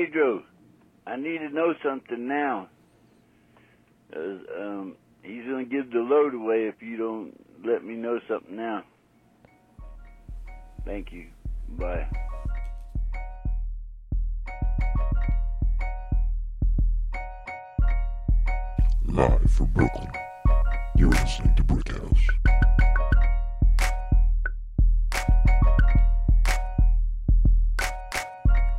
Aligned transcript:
Pedro, 0.00 0.42
I 1.06 1.16
need 1.16 1.38
to 1.38 1.50
know 1.50 1.74
something 1.84 2.26
now. 2.26 2.68
'Cause, 4.10 4.40
um, 4.58 4.96
he's 5.22 5.44
gonna 5.44 5.64
give 5.64 5.90
the 5.90 5.98
load 5.98 6.32
away 6.32 6.68
if 6.68 6.80
you 6.80 6.96
don't 6.96 7.34
let 7.62 7.84
me 7.84 7.96
know 7.96 8.18
something 8.26 8.56
now. 8.56 8.82
Thank 10.86 11.12
you. 11.12 11.26
Bye. 11.68 12.08
Live 19.04 19.50
from 19.50 19.66
Brooklyn, 19.74 20.10
you're 20.96 21.10
listening 21.10 21.54
to 21.56 21.64
Brick 21.64 21.88
House. 21.88 22.26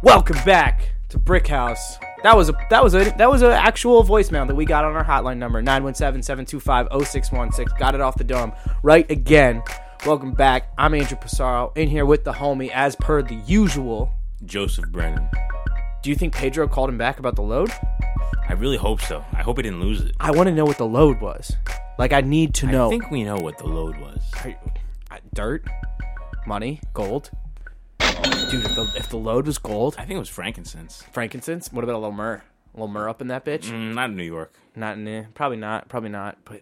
Welcome 0.01 0.43
back 0.43 0.93
to 1.11 1.19
Brick 1.19 1.47
House. 1.47 1.97
That 2.23 2.35
was 2.35 2.49
a 2.49 2.53
that 2.69 2.83
was 2.83 2.93
a 2.95 3.05
that 3.17 3.29
was 3.29 3.41
an 3.41 3.51
actual 3.51 4.03
voicemail 4.03 4.47
that 4.47 4.55
we 4.55 4.65
got 4.65 4.85
on 4.85 4.95
our 4.95 5.03
hotline 5.03 5.37
number 5.37 5.61
917-725-0616. 5.61 7.77
Got 7.79 7.95
it 7.95 8.01
off 8.01 8.17
the 8.17 8.23
dome 8.23 8.53
right 8.83 9.09
again. 9.09 9.63
Welcome 10.05 10.33
back. 10.33 10.71
I'm 10.77 10.93
Andrew 10.93 11.17
Pissarro 11.17 11.75
in 11.77 11.87
here 11.89 12.05
with 12.05 12.23
the 12.23 12.33
homie 12.33 12.69
as 12.69 12.95
per 12.95 13.21
the 13.21 13.35
usual. 13.45 14.11
Joseph 14.45 14.89
Brennan. 14.89 15.27
Do 16.01 16.09
you 16.09 16.15
think 16.15 16.33
Pedro 16.33 16.67
called 16.67 16.89
him 16.89 16.97
back 16.97 17.19
about 17.19 17.35
the 17.35 17.43
load? 17.43 17.71
I 18.49 18.53
really 18.53 18.77
hope 18.77 19.01
so. 19.01 19.23
I 19.33 19.43
hope 19.43 19.57
he 19.57 19.63
didn't 19.63 19.81
lose 19.81 20.01
it. 20.01 20.15
I 20.19 20.31
want 20.31 20.47
to 20.47 20.55
know 20.55 20.65
what 20.65 20.77
the 20.79 20.85
load 20.87 21.21
was. 21.21 21.55
Like 21.99 22.13
I 22.13 22.21
need 22.21 22.55
to 22.55 22.65
know. 22.67 22.87
I 22.87 22.89
think 22.89 23.11
we 23.11 23.23
know 23.23 23.37
what 23.37 23.57
the 23.57 23.67
load 23.67 23.97
was. 23.97 24.19
Are 24.43 24.49
you- 24.49 24.55
uh, 25.11 25.17
dirt, 25.33 25.65
money, 26.47 26.79
gold. 26.93 27.29
Dude, 28.51 28.65
if 28.65 28.75
the, 28.75 28.81
if 28.97 29.07
the 29.07 29.17
load 29.17 29.45
was 29.45 29.57
gold, 29.57 29.95
I 29.97 30.01
think 30.03 30.17
it 30.17 30.19
was 30.19 30.27
frankincense. 30.27 31.03
frankincense. 31.13 31.71
What 31.71 31.85
about 31.85 31.95
a 31.95 31.99
little 31.99 32.11
myrrh? 32.11 32.43
A 32.73 32.77
little 32.77 32.89
myrrh 32.89 33.07
up 33.07 33.21
in 33.21 33.27
that 33.27 33.45
bitch? 33.45 33.69
Mm, 33.69 33.93
not 33.93 34.09
in 34.09 34.17
New 34.17 34.25
York. 34.25 34.53
Not 34.75 34.97
in 34.97 35.05
there. 35.05 35.29
Probably 35.33 35.55
not. 35.55 35.87
Probably 35.87 36.09
not. 36.09 36.37
But 36.43 36.61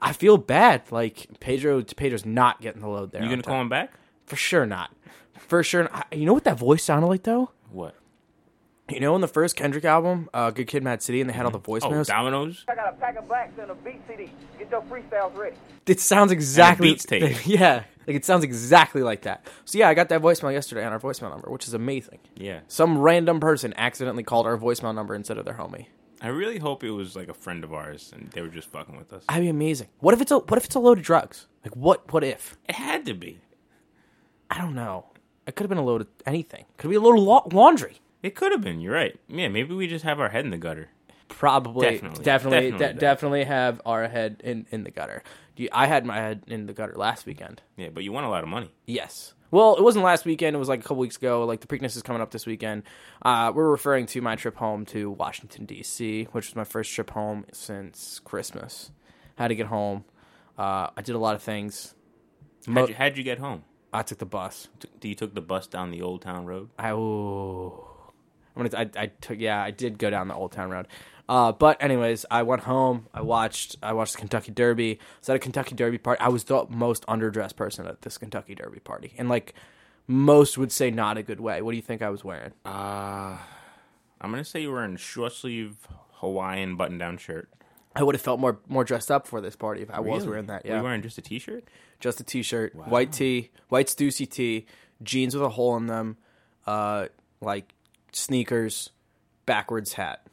I 0.00 0.12
feel 0.12 0.36
bad. 0.38 0.82
Like 0.90 1.28
Pedro, 1.38 1.82
Pedro's 1.84 2.26
not 2.26 2.60
getting 2.60 2.80
the 2.80 2.88
load 2.88 3.12
there. 3.12 3.20
You 3.20 3.26
on 3.26 3.30
gonna 3.30 3.42
time. 3.42 3.52
call 3.52 3.60
him 3.60 3.68
back? 3.68 3.92
For 4.26 4.34
sure 4.34 4.66
not. 4.66 4.90
For 5.38 5.62
sure. 5.62 5.84
Not. 5.84 6.08
You 6.12 6.26
know 6.26 6.34
what 6.34 6.42
that 6.44 6.58
voice 6.58 6.82
sounded 6.82 7.06
like 7.06 7.22
though? 7.22 7.52
What? 8.88 8.94
You 8.94 9.00
know, 9.00 9.14
in 9.14 9.20
the 9.20 9.28
first 9.28 9.54
Kendrick 9.56 9.84
album, 9.84 10.28
uh, 10.32 10.50
"Good 10.50 10.66
Kid, 10.66 10.82
Mad 10.82 11.02
City," 11.02 11.20
and 11.20 11.28
they 11.28 11.34
had 11.34 11.44
all 11.44 11.50
the 11.52 11.60
voicemails. 11.60 11.82
Oh, 11.84 11.90
voicemails. 11.90 12.06
Domino's. 12.06 12.64
I 12.68 12.74
got 12.74 12.88
a 12.88 12.96
pack 12.96 13.16
of 13.16 13.28
blacks 13.28 13.52
and 13.60 13.70
a 13.70 13.74
beat 13.74 14.00
CD. 14.08 14.30
Get 14.58 14.70
your 14.70 14.82
freestyles 14.82 15.36
ready. 15.36 15.56
it 15.86 16.00
sounds 16.00 16.32
exactly. 16.32 16.90
Beats 16.92 17.04
tape. 17.04 17.36
yeah, 17.46 17.84
like 18.06 18.16
it 18.16 18.24
sounds 18.24 18.44
exactly 18.44 19.02
like 19.02 19.22
that. 19.22 19.46
So 19.64 19.78
yeah, 19.78 19.88
I 19.88 19.94
got 19.94 20.08
that 20.08 20.22
voicemail 20.22 20.52
yesterday 20.52 20.84
on 20.84 20.92
our 20.92 21.00
voicemail 21.00 21.30
number, 21.30 21.50
which 21.50 21.66
is 21.68 21.74
amazing. 21.74 22.18
Yeah. 22.36 22.60
Some 22.68 22.98
random 22.98 23.40
person 23.40 23.74
accidentally 23.76 24.22
called 24.22 24.46
our 24.46 24.56
voicemail 24.56 24.94
number 24.94 25.14
instead 25.14 25.36
of 25.38 25.44
their 25.44 25.54
homie. 25.54 25.86
I 26.20 26.28
really 26.28 26.58
hope 26.58 26.82
it 26.82 26.90
was 26.90 27.14
like 27.14 27.28
a 27.28 27.34
friend 27.34 27.62
of 27.62 27.72
ours 27.72 28.10
and 28.12 28.28
they 28.32 28.40
were 28.40 28.48
just 28.48 28.68
fucking 28.70 28.96
with 28.96 29.12
us. 29.12 29.24
That'd 29.28 29.42
be 29.44 29.48
amazing. 29.48 29.88
What 30.00 30.14
if 30.14 30.20
it's 30.20 30.32
a 30.32 30.38
What 30.38 30.56
if 30.58 30.64
it's 30.64 30.74
a 30.74 30.80
load 30.80 30.98
of 30.98 31.04
drugs? 31.04 31.46
Like 31.64 31.76
what? 31.76 32.12
What 32.12 32.24
if? 32.24 32.56
It 32.68 32.74
had 32.74 33.04
to 33.06 33.14
be. 33.14 33.38
I 34.50 34.58
don't 34.58 34.74
know. 34.74 35.04
It 35.46 35.54
could 35.54 35.64
have 35.64 35.68
been 35.68 35.78
a 35.78 35.84
load 35.84 36.00
of 36.00 36.08
anything. 36.26 36.64
Could 36.76 36.90
be 36.90 36.96
a 36.96 37.00
load 37.00 37.18
of 37.18 37.22
la- 37.24 37.46
laundry. 37.52 38.00
It 38.22 38.34
could 38.34 38.52
have 38.52 38.60
been. 38.60 38.80
You're 38.80 38.94
right. 38.94 39.18
Yeah, 39.28 39.48
maybe 39.48 39.74
we 39.74 39.86
just 39.86 40.04
have 40.04 40.18
our 40.20 40.28
head 40.28 40.44
in 40.44 40.50
the 40.50 40.58
gutter. 40.58 40.88
Probably, 41.28 41.90
Definitely. 41.90 42.24
definitely, 42.24 42.70
Definitely 42.72 42.94
de- 42.94 43.00
definitely 43.00 43.44
have 43.44 43.80
our 43.84 44.08
head 44.08 44.40
in 44.44 44.66
in 44.70 44.84
the 44.84 44.90
gutter. 44.90 45.22
You- 45.56 45.68
I 45.72 45.86
had 45.86 46.06
my 46.06 46.16
head 46.16 46.42
in 46.46 46.66
the 46.66 46.72
gutter 46.72 46.94
last 46.96 47.26
weekend. 47.26 47.60
Yeah, 47.76 47.90
but 47.92 48.02
you 48.02 48.12
won 48.12 48.24
a 48.24 48.30
lot 48.30 48.42
of 48.42 48.48
money. 48.48 48.70
Yes. 48.86 49.34
Well, 49.50 49.76
it 49.76 49.82
wasn't 49.82 50.04
last 50.04 50.24
weekend. 50.24 50.56
It 50.56 50.58
was 50.58 50.68
like 50.68 50.80
a 50.80 50.82
couple 50.82 50.96
weeks 50.98 51.16
ago. 51.16 51.44
Like 51.44 51.60
the 51.60 51.66
Preakness 51.66 51.96
is 51.96 52.02
coming 52.02 52.20
up 52.22 52.30
this 52.32 52.44
weekend. 52.46 52.82
Uh, 53.22 53.52
we're 53.54 53.70
referring 53.70 54.06
to 54.06 54.20
my 54.20 54.36
trip 54.36 54.56
home 54.56 54.84
to 54.86 55.10
Washington 55.10 55.64
D.C., 55.64 56.24
which 56.32 56.48
was 56.48 56.56
my 56.56 56.64
first 56.64 56.92
trip 56.92 57.10
home 57.10 57.44
since 57.52 58.18
Christmas. 58.24 58.90
Had 59.36 59.48
to 59.48 59.54
get 59.54 59.66
home. 59.66 60.04
Uh, 60.58 60.88
I 60.96 61.02
did 61.02 61.14
a 61.14 61.18
lot 61.18 61.34
of 61.34 61.42
things. 61.42 61.94
Mo- 62.66 62.80
How'd 62.80 62.88
you, 62.90 62.94
how'd 62.96 63.16
you 63.16 63.22
get 63.24 63.38
home? 63.38 63.62
I 63.92 64.02
took 64.02 64.18
the 64.18 64.26
bus. 64.26 64.68
T- 65.00 65.08
You 65.08 65.14
took 65.14 65.34
the 65.34 65.40
bus 65.40 65.66
down 65.66 65.90
the 65.92 66.02
Old 66.02 66.20
Town 66.22 66.44
Road. 66.44 66.68
I 66.78 66.90
ooh. 66.92 67.84
Gonna. 68.58 68.90
I, 68.96 69.02
I 69.02 69.06
took. 69.20 69.38
Yeah, 69.38 69.62
I 69.62 69.70
did 69.70 69.98
go 69.98 70.10
down 70.10 70.28
the 70.28 70.34
Old 70.34 70.52
Town 70.52 70.70
Road. 70.70 70.86
Uh, 71.28 71.52
but 71.52 71.82
anyways, 71.82 72.24
I 72.30 72.42
went 72.42 72.62
home. 72.62 73.06
I 73.12 73.20
watched. 73.20 73.76
I 73.82 73.92
watched 73.92 74.14
the 74.14 74.18
Kentucky 74.20 74.50
Derby. 74.52 74.92
I 74.92 75.04
was 75.20 75.28
at 75.28 75.36
a 75.36 75.38
Kentucky 75.38 75.74
Derby 75.74 75.98
party. 75.98 76.20
I 76.20 76.28
was 76.28 76.44
the 76.44 76.66
most 76.70 77.04
underdressed 77.06 77.56
person 77.56 77.86
at 77.86 78.02
this 78.02 78.16
Kentucky 78.18 78.54
Derby 78.54 78.80
party, 78.80 79.12
and 79.18 79.28
like 79.28 79.54
most 80.06 80.56
would 80.56 80.72
say, 80.72 80.90
not 80.90 81.18
a 81.18 81.22
good 81.22 81.38
way. 81.40 81.60
What 81.60 81.72
do 81.72 81.76
you 81.76 81.82
think 81.82 82.00
I 82.00 82.08
was 82.10 82.24
wearing? 82.24 82.52
Uh, 82.64 83.36
I'm 84.20 84.30
gonna 84.30 84.44
say 84.44 84.62
you 84.62 84.70
were 84.70 84.84
in 84.84 84.94
a 84.94 84.98
short 84.98 85.32
sleeve 85.34 85.76
Hawaiian 86.14 86.76
button 86.76 86.96
down 86.98 87.18
shirt. 87.18 87.50
I 87.94 88.02
would 88.02 88.14
have 88.14 88.22
felt 88.22 88.40
more 88.40 88.58
more 88.68 88.84
dressed 88.84 89.10
up 89.10 89.26
for 89.26 89.40
this 89.40 89.54
party 89.56 89.82
if 89.82 89.90
I 89.90 90.00
was 90.00 90.26
wearing 90.26 90.46
that. 90.46 90.64
Were 90.64 90.70
Yeah, 90.70 90.76
you 90.78 90.82
wearing 90.84 91.02
just 91.02 91.18
a 91.18 91.22
t-shirt? 91.22 91.64
just 92.00 92.20
a 92.20 92.24
t-shirt, 92.24 92.74
white 92.74 93.12
tee, 93.12 93.50
white 93.68 93.88
Stussy 93.88 94.28
tee, 94.30 94.66
jeans 95.02 95.34
with 95.34 95.42
a 95.42 95.48
hole 95.50 95.76
in 95.76 95.86
them, 95.88 96.16
uh, 96.66 97.06
like 97.40 97.74
sneakers, 98.12 98.90
backwards 99.46 99.94
hat. 99.94 100.26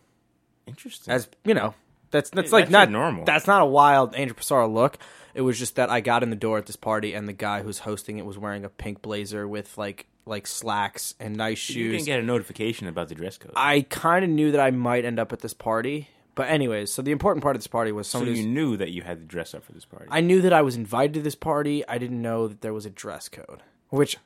Interesting. 0.68 1.14
as 1.14 1.28
you 1.44 1.54
know, 1.54 1.74
that's 2.12 2.30
that's 2.30 2.52
like 2.52 2.66
that's 2.66 2.72
not 2.72 2.90
normal. 2.90 3.26
That's 3.26 3.48
not 3.48 3.62
a 3.62 3.66
wild 3.66 4.16
Andrew 4.16 4.36
Pissarro 4.36 4.72
look. 4.72 4.98
It 5.34 5.42
was 5.42 5.60
just 5.60 5.76
that 5.76 5.90
I 5.90 6.00
got 6.00 6.24
in 6.24 6.30
the 6.30 6.36
door 6.36 6.58
at 6.58 6.66
this 6.66 6.76
party, 6.78 7.14
and 7.14 7.28
the 7.28 7.34
guy 7.34 7.62
who's 7.62 7.80
hosting 7.80 8.18
it 8.18 8.26
was 8.26 8.38
wearing 8.38 8.64
a 8.66 8.70
pink 8.70 9.02
blazer 9.02 9.48
with 9.48 9.78
like 9.78 10.08
like 10.26 10.48
slacks 10.48 11.14
and 11.20 11.36
nice 11.36 11.60
shoes. 11.60 11.76
you 11.76 11.92
didn't 11.92 12.06
get 12.06 12.20
a 12.20 12.24
notification 12.24 12.88
about 12.88 13.10
the 13.10 13.16
dress 13.16 13.38
code. 13.38 13.52
I 13.56 13.82
kind 13.82 14.24
of 14.26 14.32
knew 14.32 14.52
that 14.52 14.62
I 14.62 14.72
might 14.72 15.06
end 15.06 15.20
up 15.20 15.32
at 15.34 15.42
this 15.42 15.54
party, 15.54 16.10
but 16.34 16.50
anyways, 16.50 16.92
so 16.92 17.02
the 17.02 17.12
important 17.12 17.44
part 17.44 17.56
of 17.56 17.62
this 17.62 17.68
party 17.68 17.92
was 17.92 18.08
so 18.08 18.20
somebody. 18.20 18.40
you 18.40 18.48
knew 18.48 18.78
that 18.78 18.92
you 18.92 19.04
had 19.04 19.20
to 19.20 19.26
dress 19.26 19.54
up 19.54 19.64
for 19.64 19.72
this 19.74 19.86
party. 19.86 20.08
I 20.10 20.22
knew 20.22 20.42
that 20.42 20.54
I 20.54 20.62
was 20.62 20.76
invited 20.76 21.14
to 21.16 21.22
this 21.22 21.36
party. 21.36 21.88
I 21.88 21.98
didn't 21.98 22.22
know 22.22 22.48
that 22.48 22.62
there 22.62 22.74
was 22.74 22.86
a 22.86 22.90
dress 22.90 23.30
code, 23.30 23.62
which 23.90 24.18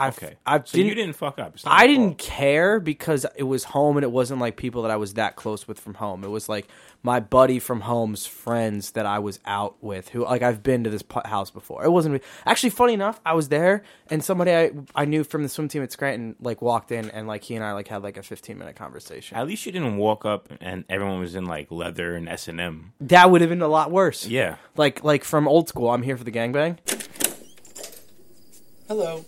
I've 0.00 0.16
okay. 0.16 0.36
I've 0.46 0.66
so 0.66 0.78
you 0.78 0.94
didn't 0.94 1.14
fuck 1.14 1.38
up. 1.38 1.56
I 1.66 1.86
didn't 1.86 2.08
fault. 2.08 2.18
care 2.18 2.80
because 2.80 3.26
it 3.36 3.42
was 3.42 3.64
home 3.64 3.98
and 3.98 4.04
it 4.04 4.10
wasn't 4.10 4.40
like 4.40 4.56
people 4.56 4.80
that 4.82 4.90
I 4.90 4.96
was 4.96 5.14
that 5.14 5.36
close 5.36 5.68
with 5.68 5.78
from 5.78 5.94
home. 5.94 6.24
It 6.24 6.30
was 6.30 6.48
like 6.48 6.68
my 7.02 7.20
buddy 7.20 7.58
from 7.58 7.82
home's 7.82 8.24
friends 8.24 8.92
that 8.92 9.04
I 9.04 9.18
was 9.18 9.40
out 9.44 9.76
with 9.82 10.08
who 10.08 10.24
like 10.24 10.40
I've 10.40 10.62
been 10.62 10.84
to 10.84 10.90
this 10.90 11.04
house 11.26 11.50
before. 11.50 11.84
It 11.84 11.90
wasn't 11.90 12.22
actually 12.46 12.70
funny 12.70 12.94
enough. 12.94 13.20
I 13.26 13.34
was 13.34 13.50
there 13.50 13.82
and 14.08 14.24
somebody 14.24 14.54
I 14.54 14.70
I 14.94 15.04
knew 15.04 15.22
from 15.22 15.42
the 15.42 15.50
swim 15.50 15.68
team 15.68 15.82
at 15.82 15.92
Scranton 15.92 16.34
like 16.40 16.62
walked 16.62 16.90
in 16.92 17.10
and 17.10 17.26
like 17.28 17.44
he 17.44 17.54
and 17.54 17.62
I 17.62 17.72
like 17.72 17.88
had 17.88 18.02
like 18.02 18.16
a 18.16 18.22
15 18.22 18.56
minute 18.56 18.76
conversation. 18.76 19.36
At 19.36 19.46
least 19.46 19.66
you 19.66 19.72
didn't 19.72 19.98
walk 19.98 20.24
up 20.24 20.48
and 20.62 20.86
everyone 20.88 21.20
was 21.20 21.34
in 21.34 21.44
like 21.44 21.70
leather 21.70 22.14
and 22.16 22.26
S 22.26 22.48
and 22.48 22.58
M. 22.58 22.94
That 23.02 23.30
would 23.30 23.42
have 23.42 23.50
been 23.50 23.60
a 23.60 23.68
lot 23.68 23.90
worse. 23.90 24.26
Yeah. 24.26 24.56
Like 24.76 25.04
like 25.04 25.24
from 25.24 25.46
old 25.46 25.68
school. 25.68 25.90
I'm 25.90 26.02
here 26.02 26.16
for 26.16 26.24
the 26.24 26.32
gangbang. 26.32 26.78
Hello. 28.88 29.24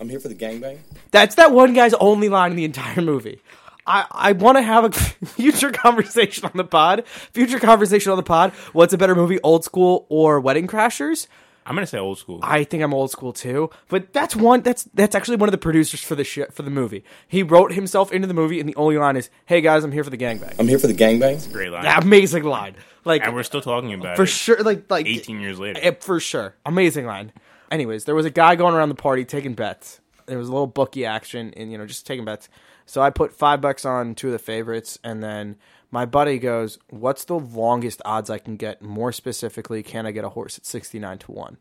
Yeah. 0.00 0.04
I'm 0.04 0.08
here 0.08 0.20
for 0.20 0.28
the 0.28 0.34
gangbang. 0.34 0.78
That's 1.10 1.34
that 1.36 1.52
one 1.52 1.74
guy's 1.74 1.94
only 1.94 2.28
line 2.28 2.52
in 2.52 2.56
the 2.56 2.64
entire 2.64 3.02
movie. 3.02 3.40
I, 3.86 4.06
I 4.10 4.32
want 4.32 4.58
to 4.58 4.62
have 4.62 4.84
a 4.84 4.92
future 5.26 5.70
conversation 5.72 6.44
on 6.44 6.52
the 6.54 6.64
pod. 6.64 7.06
Future 7.32 7.58
conversation 7.58 8.10
on 8.12 8.16
the 8.16 8.22
pod. 8.22 8.52
What's 8.72 8.92
a 8.92 8.98
better 8.98 9.14
movie, 9.14 9.40
Old 9.42 9.64
School 9.64 10.06
or 10.08 10.40
Wedding 10.40 10.66
Crashers? 10.66 11.26
I'm 11.66 11.74
gonna 11.74 11.86
say 11.86 11.98
old 11.98 12.18
school. 12.18 12.40
I 12.42 12.64
think 12.64 12.82
I'm 12.82 12.94
old 12.94 13.10
school 13.10 13.32
too, 13.32 13.70
but 13.88 14.12
that's 14.12 14.34
one. 14.34 14.62
That's 14.62 14.84
that's 14.94 15.14
actually 15.14 15.36
one 15.36 15.48
of 15.48 15.52
the 15.52 15.58
producers 15.58 16.02
for 16.02 16.14
the 16.14 16.24
shit 16.24 16.52
for 16.52 16.62
the 16.62 16.70
movie. 16.70 17.04
He 17.28 17.42
wrote 17.42 17.72
himself 17.72 18.10
into 18.12 18.26
the 18.26 18.34
movie, 18.34 18.58
and 18.60 18.68
the 18.68 18.74
only 18.76 18.96
line 18.96 19.16
is, 19.16 19.30
"Hey 19.44 19.60
guys, 19.60 19.84
I'm 19.84 19.92
here 19.92 20.02
for 20.02 20.10
the 20.10 20.16
gangbang." 20.16 20.54
I'm 20.58 20.66
here 20.66 20.78
for 20.78 20.86
the 20.86 20.94
gangbang. 20.94 21.52
Great 21.52 21.70
line. 21.70 21.84
Amazing 21.86 22.44
line, 22.44 22.76
like 23.04 23.24
and 23.24 23.34
we're 23.34 23.42
still 23.42 23.60
talking 23.60 23.92
about 23.92 24.14
it. 24.14 24.16
for 24.16 24.22
it. 24.22 24.28
sure. 24.28 24.62
Like 24.62 24.90
like 24.90 25.06
18 25.06 25.40
years 25.40 25.60
later. 25.60 25.78
Eh, 25.82 25.92
for 26.00 26.18
sure. 26.18 26.56
Amazing 26.64 27.06
line. 27.06 27.30
Anyways, 27.70 28.04
there 28.04 28.14
was 28.14 28.26
a 28.26 28.30
guy 28.30 28.56
going 28.56 28.74
around 28.74 28.88
the 28.88 28.94
party 28.94 29.24
taking 29.24 29.54
bets. 29.54 30.00
There 30.26 30.38
was 30.38 30.48
a 30.48 30.52
little 30.52 30.66
bookie 30.66 31.04
action 31.04 31.52
and 31.56 31.70
you 31.72 31.78
know 31.78 31.86
just 31.86 32.06
taking 32.06 32.24
bets. 32.24 32.48
So 32.86 33.00
I 33.00 33.10
put 33.10 33.32
five 33.32 33.60
bucks 33.60 33.84
on 33.84 34.14
two 34.14 34.28
of 34.28 34.32
the 34.32 34.38
favorites, 34.38 34.98
and 35.04 35.22
then 35.22 35.56
my 35.90 36.06
buddy 36.06 36.38
goes, 36.38 36.78
"What's 36.88 37.24
the 37.24 37.38
longest 37.38 38.02
odds 38.04 38.30
I 38.30 38.38
can 38.38 38.56
get? 38.56 38.82
More 38.82 39.12
specifically, 39.12 39.82
can 39.82 40.06
I 40.06 40.10
get 40.10 40.24
a 40.24 40.30
horse 40.30 40.58
at 40.58 40.66
sixty 40.66 40.98
nine 40.98 41.18
to 41.18 41.32
one?" 41.32 41.58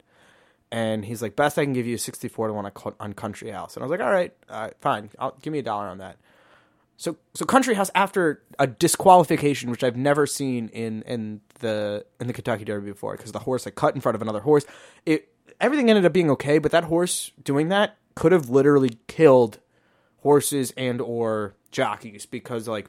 And 0.71 1.05
he's 1.05 1.21
like, 1.21 1.35
"Best 1.35 1.57
I 1.57 1.63
can 1.63 1.73
give 1.73 1.85
you 1.85 1.95
is 1.95 2.03
sixty 2.03 2.27
four 2.27 2.47
to 2.47 2.53
one 2.53 2.71
on 2.99 3.13
Country 3.13 3.51
House." 3.51 3.75
And 3.75 3.83
I 3.83 3.85
was 3.85 3.91
like, 3.91 4.01
"All 4.01 4.11
right, 4.11 4.33
uh, 4.49 4.69
fine. 4.81 5.09
I'll 5.19 5.37
give 5.41 5.53
me 5.53 5.59
a 5.59 5.63
dollar 5.63 5.87
on 5.87 5.99
that." 5.99 6.17
So 6.97 7.15
so 7.33 7.45
Country 7.45 7.75
House 7.75 7.89
after 7.95 8.43
a 8.59 8.67
disqualification, 8.67 9.71
which 9.71 9.83
I've 9.83 9.95
never 9.95 10.27
seen 10.27 10.67
in 10.69 11.01
in 11.03 11.41
the 11.59 12.05
in 12.19 12.27
the 12.27 12.33
Kentucky 12.33 12.65
Derby 12.65 12.91
before, 12.91 13.15
because 13.15 13.31
the 13.31 13.39
horse 13.39 13.65
like 13.65 13.75
cut 13.75 13.95
in 13.95 14.01
front 14.01 14.15
of 14.15 14.21
another 14.21 14.41
horse. 14.41 14.65
It 15.05 15.29
everything 15.59 15.89
ended 15.89 16.05
up 16.05 16.13
being 16.13 16.29
okay, 16.31 16.57
but 16.57 16.71
that 16.71 16.85
horse 16.85 17.31
doing 17.43 17.69
that 17.69 17.97
could 18.15 18.31
have 18.31 18.49
literally 18.49 18.97
killed 19.07 19.59
horses 20.21 20.73
and 20.75 20.99
or 21.01 21.55
jockeys 21.71 22.25
because 22.25 22.67
like 22.67 22.87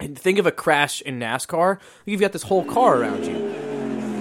and 0.00 0.18
think 0.18 0.38
of 0.38 0.46
a 0.46 0.52
crash 0.52 1.00
in 1.00 1.18
NASCAR. 1.18 1.78
You've 2.04 2.20
got 2.20 2.32
this 2.32 2.42
whole 2.44 2.64
car 2.64 3.00
around 3.00 3.24
you. 3.24 3.64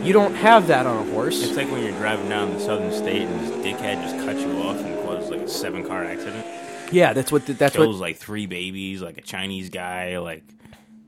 You 0.05 0.13
don't 0.13 0.35
have 0.35 0.67
that 0.67 0.85
on 0.85 1.07
a 1.07 1.11
horse. 1.11 1.41
It's 1.41 1.55
like 1.55 1.71
when 1.71 1.81
you're 1.81 1.97
driving 1.97 2.29
down 2.29 2.53
the 2.53 2.59
southern 2.59 2.91
state 2.91 3.23
and 3.23 3.39
this 3.39 3.65
dickhead 3.65 4.03
just 4.03 4.17
cuts 4.25 4.41
you 4.41 4.51
off 4.61 4.77
and 4.77 5.05
causes 5.05 5.29
like 5.29 5.41
a 5.41 5.47
seven 5.47 5.85
car 5.85 6.03
accident. 6.03 6.45
Yeah, 6.91 7.13
that's 7.13 7.31
what 7.31 7.45
the, 7.45 7.53
that's 7.53 7.77
what 7.77 7.85
Kills 7.85 7.99
like 7.99 8.17
three 8.17 8.45
babies, 8.45 9.01
like 9.01 9.17
a 9.17 9.21
Chinese 9.21 9.69
guy. 9.69 10.19
Like 10.19 10.43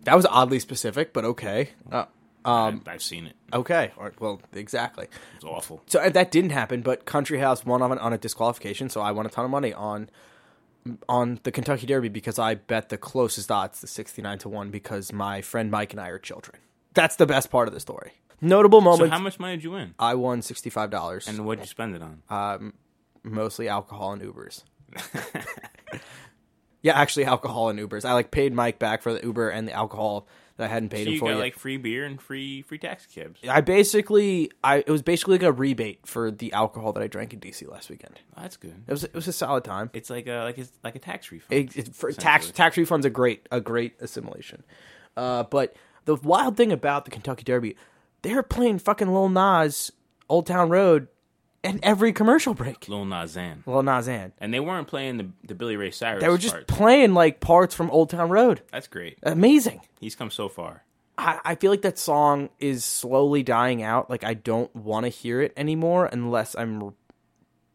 that 0.04 0.16
was 0.16 0.26
oddly 0.26 0.60
specific, 0.60 1.14
but 1.14 1.26
okay. 1.26 1.70
Uh, 1.92 2.06
um, 2.46 2.84
I've 2.88 3.02
seen 3.02 3.26
it. 3.28 3.36
okay. 3.54 3.92
Well, 4.20 4.42
exactly. 4.54 5.08
It's 5.36 5.44
awful. 5.44 5.82
So 5.88 6.00
uh, 6.00 6.10
that 6.10 6.32
didn't 6.32 6.52
happen, 6.52 6.82
but 6.82 7.06
Country 7.06 7.40
House 7.40 7.66
won 7.66 7.82
on, 7.82 7.98
on 7.98 8.14
a 8.14 8.18
disqualification, 8.18 8.90
so 8.90 9.02
I 9.02 9.12
won 9.12 9.26
a 9.26 9.30
ton 9.30 9.46
of 9.46 9.52
money 9.52 9.74
on 9.74 10.10
on 11.10 11.40
the 11.44 11.52
Kentucky 11.52 11.88
Derby 11.88 12.10
because 12.10 12.38
I 12.38 12.56
bet 12.56 12.90
the 12.90 12.98
closest 12.98 13.50
odds 13.50 13.82
the 13.82 13.88
69 13.88 14.38
to 14.40 14.50
1 14.50 14.70
because 14.70 15.12
my 15.12 15.42
friend 15.42 15.72
Mike 15.72 15.94
and 15.94 16.00
I 16.00 16.10
are 16.10 16.20
children. 16.20 16.60
That's 16.94 17.16
the 17.16 17.26
best 17.26 17.50
part 17.50 17.68
of 17.68 17.74
the 17.74 17.80
story. 17.80 18.12
Notable 18.42 18.82
moment. 18.82 19.10
So 19.10 19.16
how 19.16 19.20
much 19.22 19.40
money 19.40 19.56
did 19.56 19.64
you 19.64 19.72
win? 19.72 19.96
I 19.98 20.14
won 20.14 20.42
$65 20.42 21.28
And 21.28 21.46
what 21.46 21.58
did 21.58 21.64
you 21.64 21.70
spend 21.70 21.96
it 21.96 22.04
on? 22.04 22.22
Uh, 22.30 22.58
mostly 23.24 23.68
alcohol 23.68 24.14
and 24.14 24.22
Ubers. 24.22 24.64
yeah, 26.82 26.94
actually 26.94 27.26
alcohol 27.26 27.70
and 27.70 27.80
Ubers. 27.80 28.06
I 28.06 28.14
like 28.14 28.30
paid 28.30 28.54
Mike 28.54 28.78
back 28.78 29.02
for 29.02 29.14
the 29.14 29.24
Uber 29.24 29.50
and 29.50 29.68
the 29.68 29.74
alcohol 29.74 30.28
that 30.58 30.66
I 30.66 30.74
hadn't 30.74 30.90
paid 30.90 31.04
so 31.04 31.08
him 31.08 31.14
you 31.14 31.20
for 31.20 31.26
got 31.26 31.32
yet. 31.36 31.40
like 31.40 31.56
free 31.56 31.78
beer 31.78 32.06
and 32.06 32.22
free 32.22 32.62
free 32.62 32.78
taxi 32.78 33.22
cabs. 33.22 33.40
I 33.48 33.62
basically 33.62 34.52
I 34.64 34.78
it 34.78 34.90
was 34.90 35.02
basically 35.02 35.36
like 35.36 35.44
a 35.44 35.52
rebate 35.52 36.06
for 36.06 36.32
the 36.32 36.54
alcohol 36.54 36.94
that 36.94 37.04
I 37.04 37.08
drank 37.08 37.34
in 37.34 37.40
DC 37.40 37.70
last 37.70 37.90
weekend. 37.90 38.20
Oh, 38.38 38.42
that's 38.42 38.58
good. 38.58 38.76
It 38.88 38.92
was 38.92 39.04
it 39.04 39.14
was 39.14 39.28
a 39.28 39.34
solid 39.34 39.64
time. 39.64 39.90
It's 39.94 40.10
like 40.10 40.28
a 40.28 40.44
like 40.44 40.58
it's 40.58 40.72
like 40.84 40.96
a 40.96 41.00
tax 41.00 41.32
refund. 41.32 41.52
It, 41.52 41.78
it, 41.78 41.96
for 41.96 42.12
tax 42.12 42.52
tax 42.52 42.78
refunds 42.78 43.06
a 43.06 43.10
great 43.10 43.48
a 43.52 43.60
great 43.60 43.96
assimilation. 44.00 44.64
Uh, 45.18 45.44
but 45.44 45.76
the 46.06 46.16
wild 46.16 46.56
thing 46.58 46.72
about 46.72 47.06
the 47.06 47.12
Kentucky 47.12 47.44
Derby, 47.44 47.76
they're 48.22 48.44
playing 48.44 48.80
fucking 48.80 49.12
Lil 49.12 49.30
Nas 49.30 49.92
Old 50.30 50.48
Town 50.48 50.70
Road 50.70 51.08
in 51.66 51.80
every 51.84 52.14
commercial 52.14 52.54
break. 52.54 52.88
Lil 52.88 53.06
Nas 53.06 53.36
Xan. 53.36 53.66
Lil 53.66 53.84
Nas 53.84 54.08
and 54.08 54.32
And 54.40 54.54
they 54.54 54.60
weren't 54.60 54.88
playing 54.88 55.18
the 55.18 55.28
the 55.44 55.56
Billy 55.56 55.76
Ray 55.76 55.92
Cyrus. 55.92 56.22
they 56.22 56.30
were 56.30 56.38
just 56.38 56.54
part. 56.54 56.68
playing 56.68 57.14
like 57.14 57.40
parts 57.40 57.76
from 57.76 57.90
Old 57.92 58.10
Town 58.10 58.30
Road. 58.30 58.62
That's 58.72 58.88
great. 58.88 59.18
Amazing. 59.24 59.82
He's 60.00 60.16
come 60.16 60.32
so 60.32 60.48
far. 60.48 60.84
I, 61.18 61.40
I 61.46 61.56
feel 61.56 61.72
like 61.72 61.82
that 61.84 61.98
song 61.98 62.50
is 62.60 62.84
slowly 62.86 63.42
dying 63.44 63.82
out. 63.84 64.10
Like 64.10 64.24
I 64.24 64.34
don't 64.34 64.74
want 64.76 65.06
to 65.06 65.10
hear 65.10 65.42
it 65.42 65.54
anymore 65.58 66.08
unless 66.12 66.56
I'm 66.56 66.94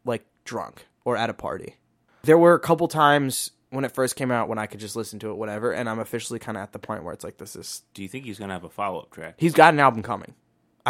like 0.05 0.25
drunk 0.45 0.87
or 1.05 1.17
at 1.17 1.31
a 1.31 1.35
party. 1.35 1.77
There 2.23 2.39
were 2.39 2.55
a 2.55 2.61
couple 2.61 2.87
times 2.89 3.51
when 3.71 3.85
it 3.85 3.93
first 3.93 4.17
came 4.17 4.31
out 4.31 4.49
when 4.49 4.59
I 4.59 4.67
could 4.67 4.81
just 4.81 4.97
listen 4.97 5.19
to 5.21 5.31
it 5.31 5.35
whatever, 5.37 5.73
and 5.73 5.89
I'm 5.89 6.01
officially 6.01 6.39
kind 6.39 6.59
of 6.59 6.63
at 6.63 6.73
the 6.73 6.79
point 6.79 7.05
where 7.05 7.15
it's 7.15 7.25
like 7.25 7.39
this 7.39 7.57
is 7.57 7.83
Do 7.95 8.03
you 8.03 8.09
think 8.09 8.25
he's 8.27 8.39
gonna 8.39 8.53
have 8.53 8.65
a 8.65 8.69
follow 8.69 9.01
up 9.01 9.11
track? 9.11 9.35
he's 9.39 9.55
got 9.55 9.73
an 9.75 9.81
album 9.81 10.03
coming. 10.03 10.35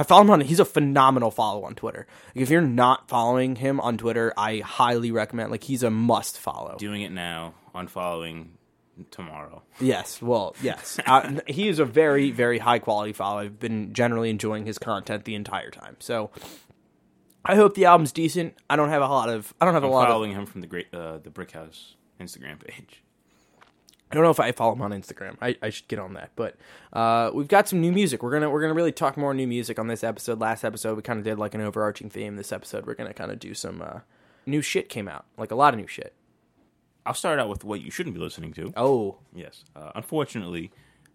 I 0.01 0.03
follow 0.03 0.23
him 0.23 0.31
on. 0.31 0.41
He's 0.41 0.61
a 0.61 0.65
phenomenal 0.65 1.31
follow 1.31 1.65
on 1.65 1.75
Twitter. 1.75 2.07
If 2.35 2.49
you're 2.49 2.63
not 2.63 3.11
following 3.11 3.57
him 3.57 3.81
on 3.81 3.99
Twitter, 3.99 4.33
I 4.35 4.61
highly 4.61 5.11
recommend. 5.11 5.51
Like 5.51 5.65
he's 5.65 5.83
a 5.83 5.91
must 5.91 6.39
follow. 6.39 6.77
Doing 6.79 7.03
it 7.03 7.13
now, 7.13 7.53
unfollowing 7.75 8.53
tomorrow. 9.11 9.63
Yes, 9.79 10.23
well, 10.23 10.57
yes. 10.63 10.99
uh, 11.05 11.41
he 11.47 11.69
is 11.69 11.81
a 11.81 11.85
very, 11.85 12.31
very 12.31 12.59
high 12.59 12.79
quality 12.79 13.13
follow. 13.13 13.41
I've 13.41 13.61
been 13.61 13.93
generally 13.93 14.31
enjoying 14.31 14.65
his 14.65 14.79
content 14.79 15.27
the 15.27 15.35
entire 15.35 15.71
time. 15.71 15.97
So 15.99 16.31
I 17.45 17.57
hope 17.57 17.75
the 17.75 17.85
album's 17.85 18.13
decent. 18.13 18.55
I 18.71 18.77
don't 18.77 18.89
have 18.89 19.03
a 19.03 19.07
lot 19.07 19.29
of. 19.29 19.53
I 19.61 19.67
don't 19.67 19.75
have 19.75 19.85
I'm 19.85 19.91
a 19.91 19.93
lot 19.93 20.09
of. 20.09 20.15
following 20.15 20.33
him 20.33 20.47
from 20.47 20.63
the 20.63 20.67
great 20.67 20.87
uh, 20.95 21.19
the 21.19 21.29
Brick 21.29 21.51
House 21.51 21.97
Instagram 22.19 22.59
page. 22.67 23.03
I 24.11 24.15
don't 24.15 24.25
know 24.25 24.31
if 24.31 24.41
I 24.41 24.51
follow 24.53 24.73
him 24.73 24.83
on 24.83 24.91
Instagram. 24.91 25.37
I, 25.41 25.57
I 25.63 25.71
should 25.71 25.87
get 25.87 25.99
on 26.01 26.15
that. 26.15 26.31
But 26.35 26.57
uh, 26.93 27.31
we've 27.33 27.47
got 27.49 27.69
some 27.69 27.81
new 27.81 27.93
music. 27.93 28.23
We're 28.23 28.33
gonna 28.33 28.51
we're 28.51 28.61
gonna 28.61 28.75
really 28.75 28.93
talk 28.93 29.17
more 29.17 29.33
new 29.35 29.47
music 29.47 29.79
on 29.79 29.87
this 29.87 30.03
episode. 30.03 30.41
Last 30.41 30.65
episode 30.65 30.97
we 30.97 31.03
kind 31.03 31.19
of 31.19 31.25
did 31.25 31.39
like 31.39 31.55
an 31.55 31.61
overarching 31.61 32.11
theme. 32.11 32.37
This 32.37 32.51
episode 32.53 32.87
we're 32.87 32.95
gonna 32.95 33.15
kind 33.15 33.31
of 33.31 33.39
do 33.39 33.55
some 33.55 33.81
uh, 33.81 34.01
new 34.47 34.63
shit 34.63 34.89
came 34.89 35.07
out, 35.07 35.27
like 35.37 35.51
a 35.51 35.55
lot 35.55 35.75
of 35.75 35.79
new 35.81 35.87
shit. 35.87 36.13
I'll 37.07 37.15
start 37.15 37.39
out 37.39 37.49
with 37.49 37.65
what 37.65 37.81
you 37.81 37.91
shouldn't 37.91 38.15
be 38.15 38.21
listening 38.21 38.53
to. 38.55 38.73
Oh, 38.77 39.17
Yes. 39.35 39.65
Uh, 39.75 39.91
unfortunately, 39.95 40.71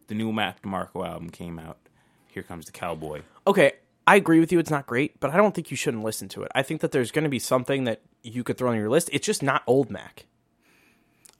the 0.07 0.15
new 0.15 0.31
Mac 0.31 0.61
DeMarco 0.63 1.05
album 1.07 1.29
came 1.29 1.59
out. 1.59 1.77
Here 2.27 2.43
comes 2.43 2.65
the 2.65 2.71
cowboy. 2.71 3.21
okay. 3.45 3.73
I 4.07 4.17
agree 4.17 4.39
with 4.39 4.51
you. 4.51 4.59
It's 4.59 4.69
not 4.69 4.85
great, 4.85 5.19
but 5.19 5.31
I 5.31 5.37
don't 5.37 5.55
think 5.55 5.71
you 5.71 5.77
shouldn't 5.77 6.03
listen 6.03 6.27
to 6.29 6.43
it. 6.43 6.51
I 6.53 6.61
think 6.61 6.81
that 6.81 6.91
there's 6.91 7.09
going 7.09 7.23
to 7.23 7.29
be 7.29 7.39
something 7.39 7.85
that 7.85 8.01
you 8.21 8.43
could 8.43 8.55
throw 8.55 8.69
on 8.69 8.77
your 8.77 8.89
list. 8.89 9.09
It's 9.11 9.25
just 9.25 9.41
not 9.41 9.63
old 9.65 9.89
Mac. 9.89 10.27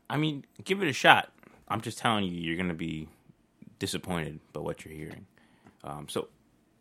I 0.10 0.18
mean, 0.18 0.46
give 0.64 0.82
it 0.82 0.88
a 0.90 0.94
shot. 0.94 1.32
I'm 1.68 1.82
just 1.82 1.98
telling 1.98 2.26
you, 2.26 2.32
you're 2.32 2.58
gonna 2.58 2.74
be 2.74 3.10
disappointed 3.80 4.40
by 4.54 4.62
what 4.62 4.86
you're 4.86 4.94
hearing. 4.94 5.26
Um, 5.84 6.08
so, 6.10 6.30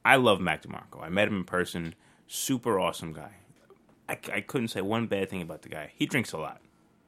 I 0.05 0.17
love 0.17 0.41
Mac 0.41 0.63
DeMarco. 0.63 1.03
I 1.03 1.09
met 1.09 1.29
him 1.29 1.37
in 1.37 1.45
person. 1.45 1.95
Super 2.27 2.79
awesome 2.79 3.13
guy. 3.13 3.33
I, 4.09 4.19
I 4.33 4.41
couldn't 4.43 4.69
say 4.69 4.81
one 4.83 5.07
bad 5.07 5.31
thing 5.31 5.43
about 5.43 5.63
the 5.63 5.69
guy. 5.71 5.93
He 5.97 6.07
drinks 6.07 6.33
a 6.33 6.39
lot. 6.39 6.61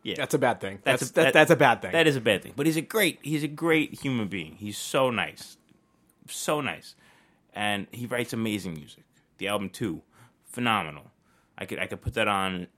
Yeah, 0.02 0.14
That's 0.16 0.34
a 0.34 0.38
bad 0.38 0.60
thing. 0.60 0.78
That's 0.84 1.00
That's 1.00 1.10
a- 1.10 1.14
that- 1.14 1.32
that's 1.32 1.50
a 1.50 1.56
bad 1.56 1.82
thing. 1.82 1.92
That 1.92 2.06
is 2.06 2.16
a 2.16 2.20
bad 2.20 2.42
thing. 2.42 2.52
But 2.56 2.66
he's 2.66 2.76
a 2.76 2.80
great 2.80 3.18
he's 3.22 3.42
a 3.42 3.48
great 3.48 3.94
human 4.00 4.28
being. 4.28 4.52
He's 4.54 4.78
so 4.78 5.10
nice. 5.10 5.56
So 6.28 6.60
nice. 6.60 6.94
And 7.52 7.86
he 7.90 8.06
writes 8.06 8.32
amazing 8.32 8.74
music. 8.74 9.04
The 9.38 9.48
album 9.48 9.68
too, 9.68 10.02
phenomenal. 10.44 11.10
I 11.58 11.64
could 11.66 11.78
I 11.78 11.86
could 11.86 12.00
put 12.02 12.14
that 12.14 12.28
on 12.28 12.68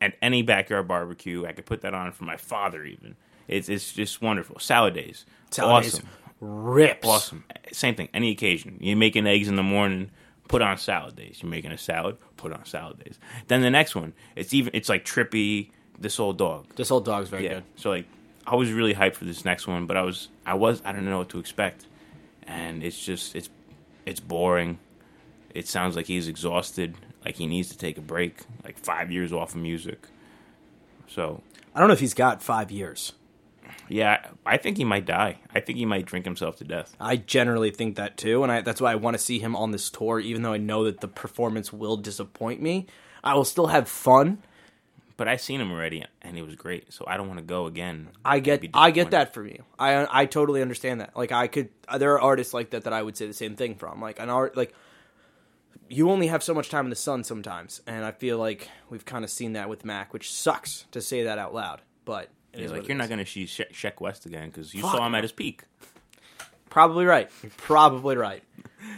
at 0.00 0.16
any 0.20 0.42
backyard 0.42 0.88
barbecue. 0.88 1.46
I 1.46 1.52
could 1.52 1.64
put 1.66 1.80
that 1.82 1.94
on 1.94 2.12
for 2.12 2.24
my 2.24 2.36
father 2.36 2.84
even. 2.84 3.16
It's 3.48 3.68
it's 3.68 3.92
just 3.92 4.20
wonderful. 4.22 4.58
Salad 4.60 4.94
days. 4.94 5.24
Salad 5.50 5.82
days. 5.84 5.94
awesome. 5.94 6.08
rips. 6.40 7.06
Awesome. 7.08 7.44
Same 7.72 7.94
thing. 7.94 8.08
Any 8.14 8.30
occasion. 8.30 8.76
You're 8.80 8.96
making 8.96 9.26
eggs 9.26 9.48
in 9.48 9.56
the 9.56 9.62
morning, 9.62 10.10
put 10.48 10.62
on 10.62 10.76
salad 10.78 11.16
days. 11.16 11.38
You're 11.42 11.50
making 11.50 11.72
a 11.72 11.78
salad, 11.78 12.16
put 12.36 12.52
on 12.52 12.64
salad 12.64 13.02
days. 13.02 13.18
Then 13.48 13.62
the 13.62 13.70
next 13.70 13.94
one, 13.94 14.12
it's 14.36 14.52
even 14.54 14.70
it's 14.74 14.88
like 14.88 15.04
trippy, 15.04 15.70
this 15.98 16.20
old 16.20 16.38
dog. 16.38 16.66
This 16.76 16.90
old 16.90 17.04
dog's 17.04 17.28
very 17.30 17.44
Yeah. 17.44 17.54
good. 17.54 17.64
So 17.76 17.90
like, 17.90 18.06
I 18.46 18.54
was 18.54 18.70
really 18.72 18.94
hyped 18.94 19.14
for 19.16 19.24
this 19.24 19.44
next 19.44 19.66
one, 19.66 19.86
but 19.86 19.96
I 19.96 20.02
was 20.02 20.28
I 20.46 20.54
was 20.54 20.80
I 20.84 20.92
don't 20.92 21.04
know 21.04 21.18
what 21.18 21.30
to 21.30 21.38
expect, 21.38 21.86
and 22.46 22.82
it's 22.84 22.98
just 23.02 23.34
it's 23.34 23.48
it's 24.06 24.20
boring. 24.20 24.78
It 25.54 25.66
sounds 25.66 25.96
like 25.96 26.06
he's 26.06 26.28
exhausted, 26.28 26.94
like 27.24 27.36
he 27.36 27.46
needs 27.46 27.70
to 27.70 27.78
take 27.78 27.96
a 27.98 28.02
break, 28.02 28.40
like 28.64 28.78
five 28.78 29.10
years 29.10 29.32
off 29.32 29.54
of 29.54 29.60
music. 29.62 30.06
So 31.08 31.42
I 31.74 31.78
don't 31.80 31.88
know 31.88 31.94
if 31.94 32.00
he's 32.00 32.14
got 32.14 32.42
five 32.42 32.70
years. 32.70 33.12
Yeah, 33.88 34.26
I 34.44 34.56
think 34.56 34.76
he 34.76 34.84
might 34.84 35.06
die. 35.06 35.38
I 35.54 35.60
think 35.60 35.78
he 35.78 35.86
might 35.86 36.06
drink 36.06 36.24
himself 36.24 36.56
to 36.56 36.64
death. 36.64 36.94
I 37.00 37.16
generally 37.16 37.70
think 37.70 37.96
that 37.96 38.16
too, 38.16 38.42
and 38.42 38.52
I, 38.52 38.60
that's 38.60 38.80
why 38.80 38.92
I 38.92 38.96
want 38.96 39.16
to 39.16 39.22
see 39.22 39.38
him 39.38 39.56
on 39.56 39.70
this 39.70 39.90
tour. 39.90 40.20
Even 40.20 40.42
though 40.42 40.52
I 40.52 40.58
know 40.58 40.84
that 40.84 41.00
the 41.00 41.08
performance 41.08 41.72
will 41.72 41.96
disappoint 41.96 42.60
me, 42.60 42.86
I 43.22 43.34
will 43.34 43.44
still 43.44 43.68
have 43.68 43.88
fun. 43.88 44.42
But 45.16 45.26
I've 45.26 45.40
seen 45.40 45.60
him 45.60 45.72
already, 45.72 46.04
and 46.22 46.36
he 46.36 46.42
was 46.42 46.54
great. 46.54 46.92
So 46.92 47.04
I 47.08 47.16
don't 47.16 47.26
want 47.26 47.40
to 47.40 47.44
go 47.44 47.66
again. 47.66 48.10
I 48.24 48.38
get, 48.38 48.64
I 48.72 48.92
get 48.92 49.10
that 49.10 49.34
from 49.34 49.48
you. 49.48 49.64
I, 49.76 50.06
I 50.08 50.26
totally 50.26 50.62
understand 50.62 51.00
that. 51.00 51.16
Like 51.16 51.32
I 51.32 51.48
could, 51.48 51.70
there 51.98 52.12
are 52.12 52.20
artists 52.20 52.54
like 52.54 52.70
that 52.70 52.84
that 52.84 52.92
I 52.92 53.02
would 53.02 53.16
say 53.16 53.26
the 53.26 53.32
same 53.32 53.56
thing 53.56 53.74
from. 53.74 54.00
Like 54.00 54.20
an 54.20 54.30
art, 54.30 54.56
like 54.56 54.72
you 55.88 56.10
only 56.10 56.28
have 56.28 56.42
so 56.42 56.54
much 56.54 56.68
time 56.68 56.86
in 56.86 56.90
the 56.90 56.96
sun 56.96 57.24
sometimes, 57.24 57.80
and 57.86 58.04
I 58.04 58.12
feel 58.12 58.38
like 58.38 58.68
we've 58.90 59.04
kind 59.04 59.24
of 59.24 59.30
seen 59.30 59.54
that 59.54 59.68
with 59.68 59.84
Mac, 59.84 60.12
which 60.12 60.32
sucks 60.32 60.86
to 60.92 61.00
say 61.00 61.24
that 61.24 61.38
out 61.38 61.52
loud. 61.52 61.82
But 62.04 62.28
Yeah, 62.58 62.68
like 62.70 62.88
you're 62.88 62.96
not 62.96 63.08
gonna 63.08 63.26
see 63.26 63.46
She- 63.46 63.64
Sheck 63.64 64.00
Wes 64.00 64.24
again 64.26 64.48
because 64.48 64.74
you 64.74 64.82
Fuck 64.82 64.96
saw 64.96 65.06
him 65.06 65.14
at 65.14 65.22
his 65.24 65.32
peak. 65.32 65.62
Probably 66.70 67.06
right. 67.06 67.30
You're 67.42 67.50
probably 67.56 68.16
right. 68.16 68.42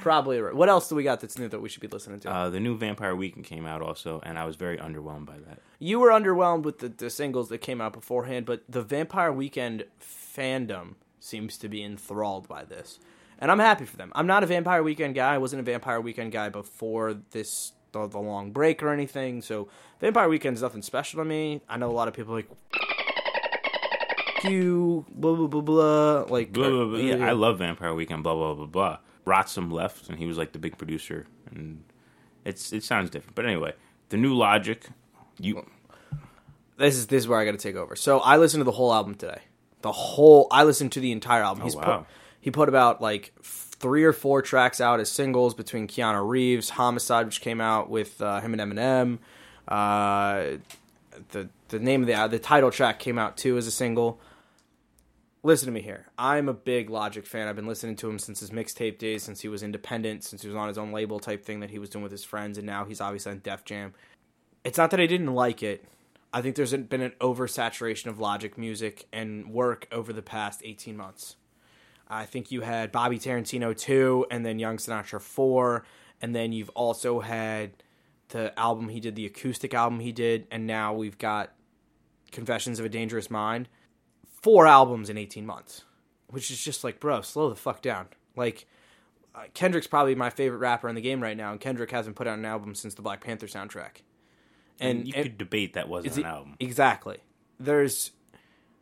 Probably 0.00 0.40
right. 0.40 0.54
What 0.54 0.68
else 0.68 0.88
do 0.88 0.94
we 0.96 1.02
got 1.04 1.20
that's 1.20 1.38
new 1.38 1.48
that 1.48 1.60
we 1.60 1.68
should 1.68 1.80
be 1.80 1.88
listening 1.88 2.20
to? 2.20 2.30
Uh, 2.30 2.50
the 2.50 2.58
new 2.60 2.76
Vampire 2.76 3.14
Weekend 3.14 3.44
came 3.44 3.64
out 3.64 3.80
also, 3.80 4.20
and 4.24 4.38
I 4.38 4.44
was 4.44 4.56
very 4.56 4.76
underwhelmed 4.76 5.26
by 5.26 5.38
that. 5.48 5.60
you 5.78 5.98
were 6.00 6.10
underwhelmed 6.10 6.62
with 6.64 6.78
the, 6.80 6.88
the 6.88 7.08
singles 7.10 7.48
that 7.50 7.58
came 7.58 7.80
out 7.80 7.92
beforehand, 7.92 8.44
but 8.44 8.62
the 8.68 8.82
Vampire 8.82 9.32
Weekend 9.32 9.84
fandom 10.00 10.94
seems 11.20 11.56
to 11.58 11.68
be 11.68 11.82
enthralled 11.82 12.48
by 12.48 12.64
this. 12.64 12.98
And 13.38 13.50
I'm 13.50 13.58
happy 13.58 13.84
for 13.86 13.96
them. 13.96 14.12
I'm 14.14 14.26
not 14.26 14.42
a 14.42 14.46
Vampire 14.46 14.82
Weekend 14.82 15.14
guy. 15.14 15.34
I 15.34 15.38
wasn't 15.38 15.60
a 15.60 15.64
Vampire 15.64 16.00
Weekend 16.00 16.32
guy 16.32 16.48
before 16.50 17.14
this 17.30 17.72
the, 17.92 18.06
the 18.06 18.18
long 18.18 18.50
break 18.52 18.82
or 18.82 18.90
anything. 18.90 19.42
So 19.42 19.68
Vampire 20.00 20.28
Weekend's 20.28 20.60
nothing 20.62 20.82
special 20.82 21.20
to 21.20 21.24
me. 21.24 21.62
I 21.68 21.76
know 21.78 21.90
a 21.90 21.92
lot 21.92 22.06
of 22.08 22.14
people 22.14 22.34
are 22.34 22.36
like 22.36 22.50
you 24.44 25.04
blah 25.10 25.34
blah 25.34 25.46
blah 25.46 25.60
blah 25.60 26.20
like 26.28 26.52
Blah, 26.52 26.68
blah, 26.70 26.84
blah. 26.86 26.98
Yeah, 26.98 27.26
I 27.26 27.32
love 27.32 27.58
Vampire 27.58 27.94
Weekend. 27.94 28.22
Blah 28.22 28.34
blah 28.34 28.54
blah 28.54 28.66
blah. 28.66 28.98
Rostam 29.26 29.70
left, 29.70 30.08
and 30.08 30.18
he 30.18 30.26
was 30.26 30.38
like 30.38 30.52
the 30.52 30.58
big 30.58 30.78
producer, 30.78 31.26
and 31.50 31.84
it's 32.44 32.72
it 32.72 32.82
sounds 32.84 33.10
different. 33.10 33.34
But 33.36 33.46
anyway, 33.46 33.74
the 34.08 34.16
new 34.16 34.34
Logic, 34.34 34.82
you 35.38 35.64
this 36.78 36.96
is 36.96 37.06
this 37.08 37.24
is 37.24 37.28
where 37.28 37.38
I 37.38 37.44
got 37.44 37.52
to 37.52 37.58
take 37.58 37.76
over. 37.76 37.94
So 37.96 38.20
I 38.20 38.38
listened 38.38 38.60
to 38.60 38.64
the 38.64 38.72
whole 38.72 38.92
album 38.92 39.14
today. 39.14 39.40
The 39.82 39.92
whole 39.92 40.46
I 40.50 40.64
listened 40.64 40.92
to 40.92 41.00
the 41.00 41.12
entire 41.12 41.42
album. 41.42 41.64
He's 41.64 41.74
Oh, 41.76 41.78
wow. 41.78 41.98
put 41.98 42.06
he 42.40 42.50
put 42.50 42.68
about 42.68 43.00
like 43.02 43.32
three 43.42 44.04
or 44.04 44.12
four 44.12 44.42
tracks 44.42 44.80
out 44.80 45.00
as 45.00 45.10
singles 45.10 45.54
between 45.54 45.86
Keanu 45.86 46.26
Reeves, 46.26 46.70
Homicide, 46.70 47.26
which 47.26 47.40
came 47.40 47.60
out 47.60 47.88
with 47.90 48.20
uh, 48.22 48.40
him 48.40 48.58
and 48.58 48.60
Eminem. 48.72 49.18
Uh, 49.68 50.58
the 51.30 51.48
the 51.68 51.78
name 51.78 52.02
of 52.02 52.06
the 52.08 52.26
the 52.28 52.38
title 52.38 52.70
track 52.70 52.98
came 52.98 53.18
out 53.18 53.36
too 53.36 53.56
as 53.56 53.66
a 53.66 53.70
single. 53.70 54.18
Listen 55.42 55.66
to 55.66 55.72
me 55.72 55.80
here. 55.80 56.06
I'm 56.18 56.50
a 56.50 56.54
big 56.54 56.90
Logic 56.90 57.24
fan. 57.24 57.48
I've 57.48 57.56
been 57.56 57.66
listening 57.66 57.96
to 57.96 58.10
him 58.10 58.18
since 58.18 58.40
his 58.40 58.50
mixtape 58.50 58.98
days, 58.98 59.22
since 59.22 59.40
he 59.40 59.48
was 59.48 59.62
independent, 59.62 60.22
since 60.22 60.42
he 60.42 60.48
was 60.48 60.56
on 60.56 60.68
his 60.68 60.76
own 60.76 60.92
label 60.92 61.18
type 61.18 61.44
thing 61.44 61.60
that 61.60 61.70
he 61.70 61.78
was 61.78 61.88
doing 61.88 62.02
with 62.02 62.12
his 62.12 62.24
friends, 62.24 62.58
and 62.58 62.66
now 62.66 62.84
he's 62.84 63.00
obviously 63.00 63.32
on 63.32 63.38
Def 63.38 63.64
Jam. 63.64 63.94
It's 64.64 64.76
not 64.76 64.90
that 64.90 65.00
I 65.00 65.06
didn't 65.06 65.34
like 65.34 65.62
it. 65.62 65.86
I 66.32 66.42
think 66.42 66.56
there's 66.56 66.74
been 66.74 67.00
an 67.00 67.14
oversaturation 67.20 68.06
of 68.06 68.20
Logic 68.20 68.56
music 68.58 69.06
and 69.12 69.50
work 69.50 69.88
over 69.90 70.12
the 70.12 70.22
past 70.22 70.60
18 70.62 70.96
months. 70.96 71.36
I 72.06 72.26
think 72.26 72.52
you 72.52 72.60
had 72.60 72.92
Bobby 72.92 73.18
Tarantino 73.18 73.76
2 73.76 74.26
and 74.30 74.44
then 74.44 74.58
Young 74.58 74.76
Sinatra 74.76 75.20
4 75.20 75.84
and 76.20 76.34
then 76.34 76.52
you've 76.52 76.68
also 76.70 77.20
had 77.20 77.82
the 78.28 78.56
album 78.58 78.88
he 78.88 79.00
did, 79.00 79.16
the 79.16 79.26
acoustic 79.26 79.74
album 79.74 80.00
he 80.00 80.12
did, 80.12 80.46
and 80.50 80.66
now 80.66 80.92
we've 80.92 81.18
got 81.18 81.52
Confessions 82.30 82.78
of 82.78 82.84
a 82.84 82.88
Dangerous 82.88 83.30
Mind. 83.30 83.68
Four 84.42 84.66
albums 84.66 85.10
in 85.10 85.18
18 85.18 85.44
months, 85.44 85.84
which 86.28 86.50
is 86.50 86.62
just 86.62 86.82
like, 86.84 87.00
bro, 87.00 87.20
slow 87.20 87.48
the 87.48 87.56
fuck 87.56 87.82
down. 87.82 88.08
Like, 88.36 88.66
uh, 89.34 89.44
Kendrick's 89.54 89.86
probably 89.86 90.14
my 90.14 90.30
favorite 90.30 90.58
rapper 90.58 90.88
in 90.88 90.94
the 90.94 91.00
game 91.00 91.22
right 91.22 91.36
now, 91.36 91.52
and 91.52 91.60
Kendrick 91.60 91.90
hasn't 91.90 92.16
put 92.16 92.26
out 92.26 92.38
an 92.38 92.44
album 92.44 92.74
since 92.74 92.94
the 92.94 93.02
Black 93.02 93.22
Panther 93.22 93.46
soundtrack. 93.46 94.02
And, 94.80 95.06
you 95.06 95.12
and- 95.14 95.24
could 95.24 95.38
debate 95.38 95.74
that 95.74 95.88
wasn't 95.88 96.16
an 96.18 96.24
album. 96.24 96.56
Exactly. 96.58 97.18
There's 97.58 98.12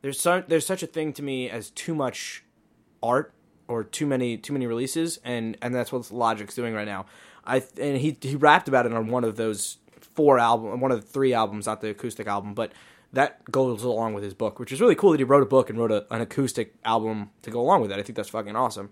there's 0.03 0.21
so, 0.21 0.45
there's 0.47 0.65
such 0.65 0.85
a 0.85 0.87
thing 0.87 1.13
to 1.15 1.23
me 1.23 1.51
as 1.51 1.71
too 1.71 1.95
much 1.95 2.45
art 3.03 3.35
or 3.67 3.83
too 3.85 4.07
many 4.07 4.37
too 4.37 4.53
many 4.53 4.67
releases, 4.67 5.19
and 5.25 5.57
and 5.61 5.75
that's 5.75 5.91
what 5.91 6.11
Logic's 6.13 6.55
doing 6.55 6.75
right 6.75 6.87
now. 6.87 7.07
I 7.45 7.63
and 7.81 7.97
he 7.99 8.17
he 8.21 8.37
rapped 8.37 8.69
about 8.69 8.87
it 8.87 8.93
on 8.93 9.09
one 9.09 9.25
of 9.25 9.37
those 9.37 9.79
four 10.01 10.39
album, 10.39 10.81
one 10.81 10.93
of 10.93 11.01
the 11.01 11.07
three 11.07 11.35
albums, 11.35 11.67
not 11.67 11.81
the 11.81 11.91
acoustic 11.91 12.27
album, 12.27 12.55
but 12.55 12.73
that 13.13 13.51
goes 13.51 13.83
along 13.83 14.15
with 14.15 14.25
his 14.25 14.35
book, 14.35 14.59
which 14.59 14.73
is 14.73 14.81
really 14.81 14.95
cool 14.95 15.13
that 15.13 15.21
he 15.21 15.25
wrote 15.25 15.43
a 15.43 15.47
book 15.47 15.71
and 15.71 15.79
wrote 15.79 15.93
a, 15.93 16.07
an 16.13 16.21
acoustic 16.21 16.75
album 16.85 17.31
to 17.43 17.51
go 17.51 17.61
along 17.61 17.81
with 17.81 17.91
it. 17.91 17.99
I 17.99 18.03
think 18.03 18.17
that's 18.17 18.29
fucking 18.29 18.57
awesome. 18.57 18.91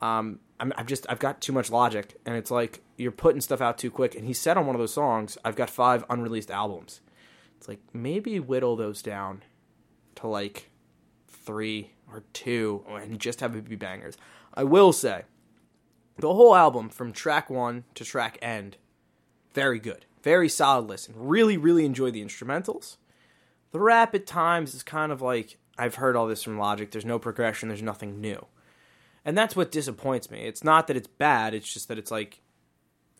Um, 0.00 0.40
I'm, 0.60 0.72
I'm 0.76 0.86
just 0.86 1.06
I've 1.08 1.18
got 1.18 1.40
too 1.40 1.52
much 1.52 1.70
logic, 1.70 2.18
and 2.24 2.36
it's 2.36 2.50
like 2.50 2.82
you're 2.96 3.12
putting 3.12 3.40
stuff 3.40 3.60
out 3.60 3.78
too 3.78 3.90
quick. 3.90 4.14
And 4.14 4.24
he 4.24 4.32
said 4.32 4.56
on 4.56 4.66
one 4.66 4.74
of 4.74 4.80
those 4.80 4.94
songs, 4.94 5.36
"I've 5.44 5.56
got 5.56 5.70
five 5.70 6.04
unreleased 6.08 6.50
albums." 6.50 7.00
It's 7.56 7.68
like 7.68 7.80
maybe 7.92 8.38
whittle 8.38 8.76
those 8.76 9.02
down 9.02 9.42
to 10.16 10.28
like 10.28 10.70
three 11.26 11.92
or 12.10 12.24
two, 12.32 12.84
and 12.88 13.18
just 13.18 13.40
have 13.40 13.54
it 13.56 13.68
be 13.68 13.76
bangers. 13.76 14.16
I 14.54 14.64
will 14.64 14.92
say, 14.92 15.24
the 16.16 16.32
whole 16.32 16.54
album 16.54 16.88
from 16.88 17.12
track 17.12 17.50
one 17.50 17.84
to 17.94 18.04
track 18.04 18.38
end, 18.40 18.76
very 19.52 19.78
good, 19.78 20.06
very 20.22 20.48
solid 20.48 20.88
listen. 20.88 21.14
Really, 21.16 21.56
really 21.56 21.84
enjoy 21.84 22.10
the 22.10 22.24
instrumentals. 22.24 22.96
The 23.72 23.80
rap 23.80 24.14
at 24.14 24.26
times 24.26 24.74
is 24.74 24.82
kind 24.82 25.12
of 25.12 25.20
like 25.22 25.58
I've 25.78 25.96
heard 25.96 26.16
all 26.16 26.26
this 26.26 26.42
from 26.42 26.58
Logic. 26.58 26.90
There's 26.90 27.04
no 27.04 27.18
progression. 27.18 27.68
There's 27.68 27.82
nothing 27.82 28.20
new. 28.20 28.46
And 29.24 29.36
that's 29.36 29.54
what 29.54 29.70
disappoints 29.70 30.30
me. 30.30 30.40
It's 30.40 30.64
not 30.64 30.86
that 30.86 30.96
it's 30.96 31.06
bad, 31.06 31.54
it's 31.54 31.72
just 31.72 31.88
that 31.88 31.98
it's 31.98 32.10
like 32.10 32.40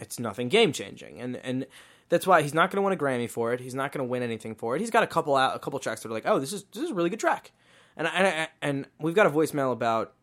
it's 0.00 0.19
nothing 0.19 0.49
game 0.49 0.73
changing. 0.73 1.21
And 1.21 1.37
and 1.37 1.67
that's 2.09 2.26
why 2.26 2.43
he's 2.43 2.55
not 2.55 2.71
going 2.71 2.83
to 2.83 2.83
win 2.83 2.93
a 2.93 2.97
Grammy 2.97 3.28
for 3.28 3.52
it. 3.52 3.61
He's 3.61 3.75
not 3.75 3.93
going 3.93 4.07
to 4.07 4.11
win 4.11 4.23
anything 4.23 4.55
for 4.55 4.75
it. 4.75 4.81
He's 4.81 4.90
got 4.90 5.02
a 5.02 5.07
couple 5.07 5.37
out 5.37 5.55
a 5.55 5.59
couple 5.59 5.78
tracks 5.78 6.02
that 6.02 6.09
are 6.09 6.12
like, 6.12 6.26
"Oh, 6.26 6.38
this 6.38 6.52
is 6.52 6.64
this 6.73 6.83
is 6.83 6.90
a 6.90 6.95
really 6.95 7.11
good 7.11 7.21
track." 7.21 7.52
And 7.97 8.09
and 8.09 8.49
and 8.62 8.87
we've 8.99 9.14
got 9.14 9.26
a 9.26 9.31
voicemail 9.31 9.73
about 9.73 10.14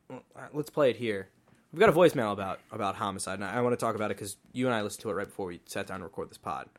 let's 0.54 0.70
play 0.70 0.90
it 0.90 0.98
here. 0.98 1.30
We've 1.72 1.80
got 1.80 1.90
a 1.90 1.94
voicemail 1.94 2.32
about 2.32 2.60
about 2.72 2.96
homicide, 2.96 3.36
and 3.36 3.44
I, 3.44 3.62
want 3.62 3.74
to 3.74 3.78
talk 3.78 3.96
about 3.96 4.10
it 4.10 4.16
cuz 4.16 4.38
you 4.54 4.66
and 4.66 4.74
I 4.74 4.82
listened 4.82 5.02
to 5.02 5.10
it 5.10 5.14
right 5.14 5.28
before 5.28 5.48
we 5.48 5.62
sat 5.66 5.88
down 5.88 6.00
to 6.00 6.06
record 6.06 6.30
this 6.30 6.38
pod. 6.38 6.70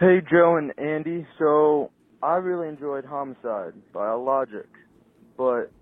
Hey, 0.00 0.20
Joe 0.28 0.56
and 0.56 0.76
Andy. 0.78 1.26
So, 1.38 1.90
I 2.22 2.36
really 2.36 2.68
enjoyed 2.68 3.04
Homicide 3.04 3.74
by 3.92 4.12
Logic, 4.12 4.68
but 5.36 5.72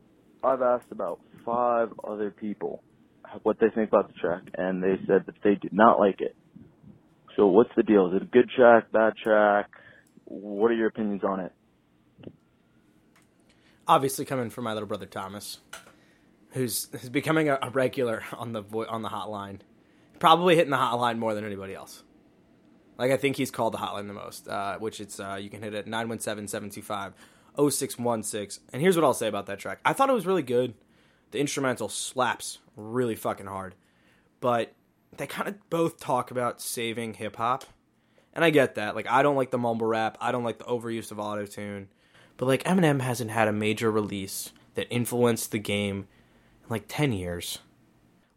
I've 0.43 0.63
asked 0.63 0.91
about 0.91 1.21
five 1.45 1.89
other 2.03 2.31
people 2.31 2.83
what 3.43 3.59
they 3.61 3.69
think 3.75 3.89
about 3.89 4.09
the 4.09 4.15
track, 4.15 4.43
and 4.55 4.83
they 4.83 4.95
said 5.07 5.25
that 5.27 5.35
they 5.45 5.55
did 5.55 5.73
not 5.73 6.01
like 6.01 6.21
it. 6.21 6.35
So, 7.37 7.47
what's 7.47 7.71
the 7.77 7.83
deal? 7.83 8.09
Is 8.09 8.15
it 8.17 8.23
a 8.23 8.27
good 8.27 8.51
track, 8.55 8.91
bad 8.91 9.13
track? 9.23 9.71
What 10.25 10.71
are 10.71 10.75
your 10.75 10.89
opinions 10.89 11.23
on 11.25 11.41
it? 11.41 11.53
obviously 13.91 14.25
coming 14.25 14.51
from 14.51 14.65
my 14.65 14.73
little 14.73 14.87
brother 14.87 15.05
Thomas, 15.05 15.59
who's 16.51 16.89
who's 16.93 17.11
becoming 17.11 17.49
a, 17.49 17.59
a 17.61 17.71
regular 17.71 18.23
on 18.33 18.53
the 18.53 18.63
vo- 18.63 18.87
on 18.87 19.03
the 19.03 19.09
hotline, 19.09 19.59
probably 20.19 20.55
hitting 20.55 20.71
the 20.71 20.77
hotline 20.77 21.19
more 21.19 21.35
than 21.35 21.45
anybody 21.45 21.75
else. 21.75 22.05
Like 23.01 23.11
I 23.13 23.17
think 23.17 23.37
he's 23.37 23.51
called 23.51 23.73
the 23.73 23.79
hotline 23.79 24.09
the 24.09 24.13
most, 24.13 24.47
uh, 24.47 24.77
which 24.79 25.01
it's 25.01 25.19
uh, 25.19 25.39
you 25.41 25.49
can 25.49 25.63
hit 25.63 25.73
it 25.73 25.87
917-725-0616. 25.87 28.59
And 28.75 28.83
here's 28.83 28.95
what 28.95 29.07
I'll 29.07 29.15
say 29.15 29.27
about 29.27 29.47
that 29.47 29.59
track. 29.59 29.81
I 29.87 29.95
thought 29.95 30.11
it 30.11 30.13
was 30.13 30.27
really 30.27 30.43
good. 30.43 30.75
The 31.31 31.41
instrumental 31.41 31.89
slaps 31.89 32.59
really 32.77 33.15
fucking 33.15 33.47
hard, 33.47 33.75
but 34.41 34.75
they 35.17 35.27
kind 35.27 35.49
of 35.49 35.71
both 35.71 35.99
talk 35.99 36.31
about 36.31 36.61
saving 36.61 37.15
hip 37.15 37.37
hop. 37.37 37.65
And 38.35 38.45
I 38.45 38.51
get 38.51 38.75
that. 38.75 38.95
Like 38.95 39.09
I 39.09 39.23
don't 39.23 39.37
like 39.37 39.51
the 39.51 39.57
mumble 39.57 39.87
rap. 39.87 40.19
I 40.21 40.31
don't 40.31 40.45
like 40.45 40.59
the 40.59 40.65
overuse 40.65 41.11
of 41.11 41.19
auto 41.19 41.47
tune. 41.47 41.89
But 42.37 42.45
like 42.47 42.65
Eminem 42.65 43.01
hasn't 43.01 43.31
had 43.31 43.49
a 43.49 43.53
major 43.53 43.91
release 43.91 44.53
that 44.75 44.89
influenced 44.91 45.53
the 45.53 45.59
game 45.59 46.07
in 46.65 46.69
like 46.69 46.85
10 46.87 47.13
years. 47.13 47.61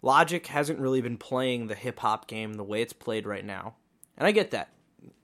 Logic 0.02 0.48
hasn't 0.48 0.80
really 0.80 1.02
been 1.02 1.18
playing 1.18 1.68
the 1.68 1.76
hip 1.76 2.00
hop 2.00 2.30
game 2.30 2.54
the 2.54 2.64
way 2.64 2.82
it's 2.82 2.94
played 2.94 3.28
right 3.28 3.44
now. 3.44 3.76
And 4.18 4.28
I 4.28 4.32
get 4.32 4.52
that. 4.52 4.70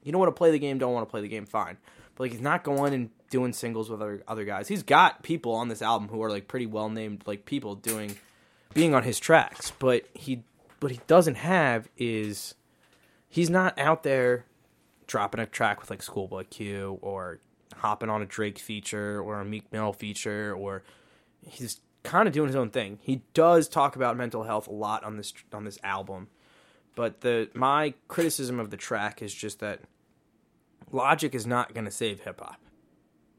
You 0.04 0.12
don't 0.12 0.20
want 0.20 0.36
to 0.36 0.38
play 0.38 0.52
the 0.52 0.60
game, 0.60 0.78
don't 0.78 0.94
want 0.94 1.08
to 1.08 1.12
play 1.12 1.22
the 1.22 1.28
game, 1.28 1.46
fine. 1.46 1.78
But 2.16 2.24
like 2.24 2.32
he's 2.32 2.42
not 2.42 2.64
going 2.64 2.94
and 2.94 3.10
doing 3.30 3.54
singles 3.54 3.90
with 3.90 4.02
other 4.02 4.24
other 4.28 4.46
guys. 4.46 4.68
He's 4.68 4.84
got 4.84 5.24
people 5.24 5.54
on 5.54 5.68
this 5.68 5.82
album 5.82 6.10
who 6.10 6.22
are 6.24 6.30
like 6.30 6.48
pretty 6.48 6.66
well 6.66 6.90
named 6.90 7.24
like 7.26 7.46
people 7.46 7.76
doing 7.76 8.18
being 8.74 8.94
on 8.94 9.04
his 9.04 9.20
tracks, 9.20 9.72
but 9.80 10.06
he 10.14 10.44
what 10.80 10.92
he 10.92 11.00
doesn't 11.08 11.36
have 11.36 11.90
is 11.98 12.56
he's 13.28 13.50
not 13.50 13.78
out 13.78 14.04
there 14.04 14.46
dropping 15.08 15.42
a 15.42 15.46
track 15.46 15.82
with 15.82 15.90
like 15.90 16.02
Schoolboy 16.02 16.46
Q 16.50 17.00
or 17.02 17.40
hopping 17.78 18.10
on 18.10 18.22
a 18.22 18.26
Drake 18.26 18.60
feature 18.60 19.22
or 19.22 19.40
a 19.40 19.46
Meek 19.46 19.72
Mill 19.72 19.94
feature 19.94 20.54
or 20.54 20.84
he's 21.46 21.82
kind 22.04 22.28
of 22.28 22.34
doing 22.34 22.48
his 22.48 22.56
own 22.56 22.70
thing. 22.70 23.00
He 23.02 23.24
does 23.34 23.68
talk 23.68 23.96
about 23.96 24.18
mental 24.18 24.44
health 24.44 24.68
a 24.68 24.74
lot 24.74 25.04
on 25.04 25.18
this 25.18 25.34
on 25.54 25.66
this 25.66 25.80
album. 25.84 26.28
But 27.00 27.22
the 27.22 27.50
my 27.54 27.94
criticism 28.10 28.60
of 28.60 28.72
the 28.72 28.76
track 28.76 29.22
is 29.22 29.34
just 29.34 29.60
that 29.60 29.80
Logic 30.92 31.34
is 31.34 31.48
not 31.48 31.74
going 31.74 31.86
to 31.86 31.92
save 31.92 32.20
hip 32.20 32.42
hop. 32.42 32.60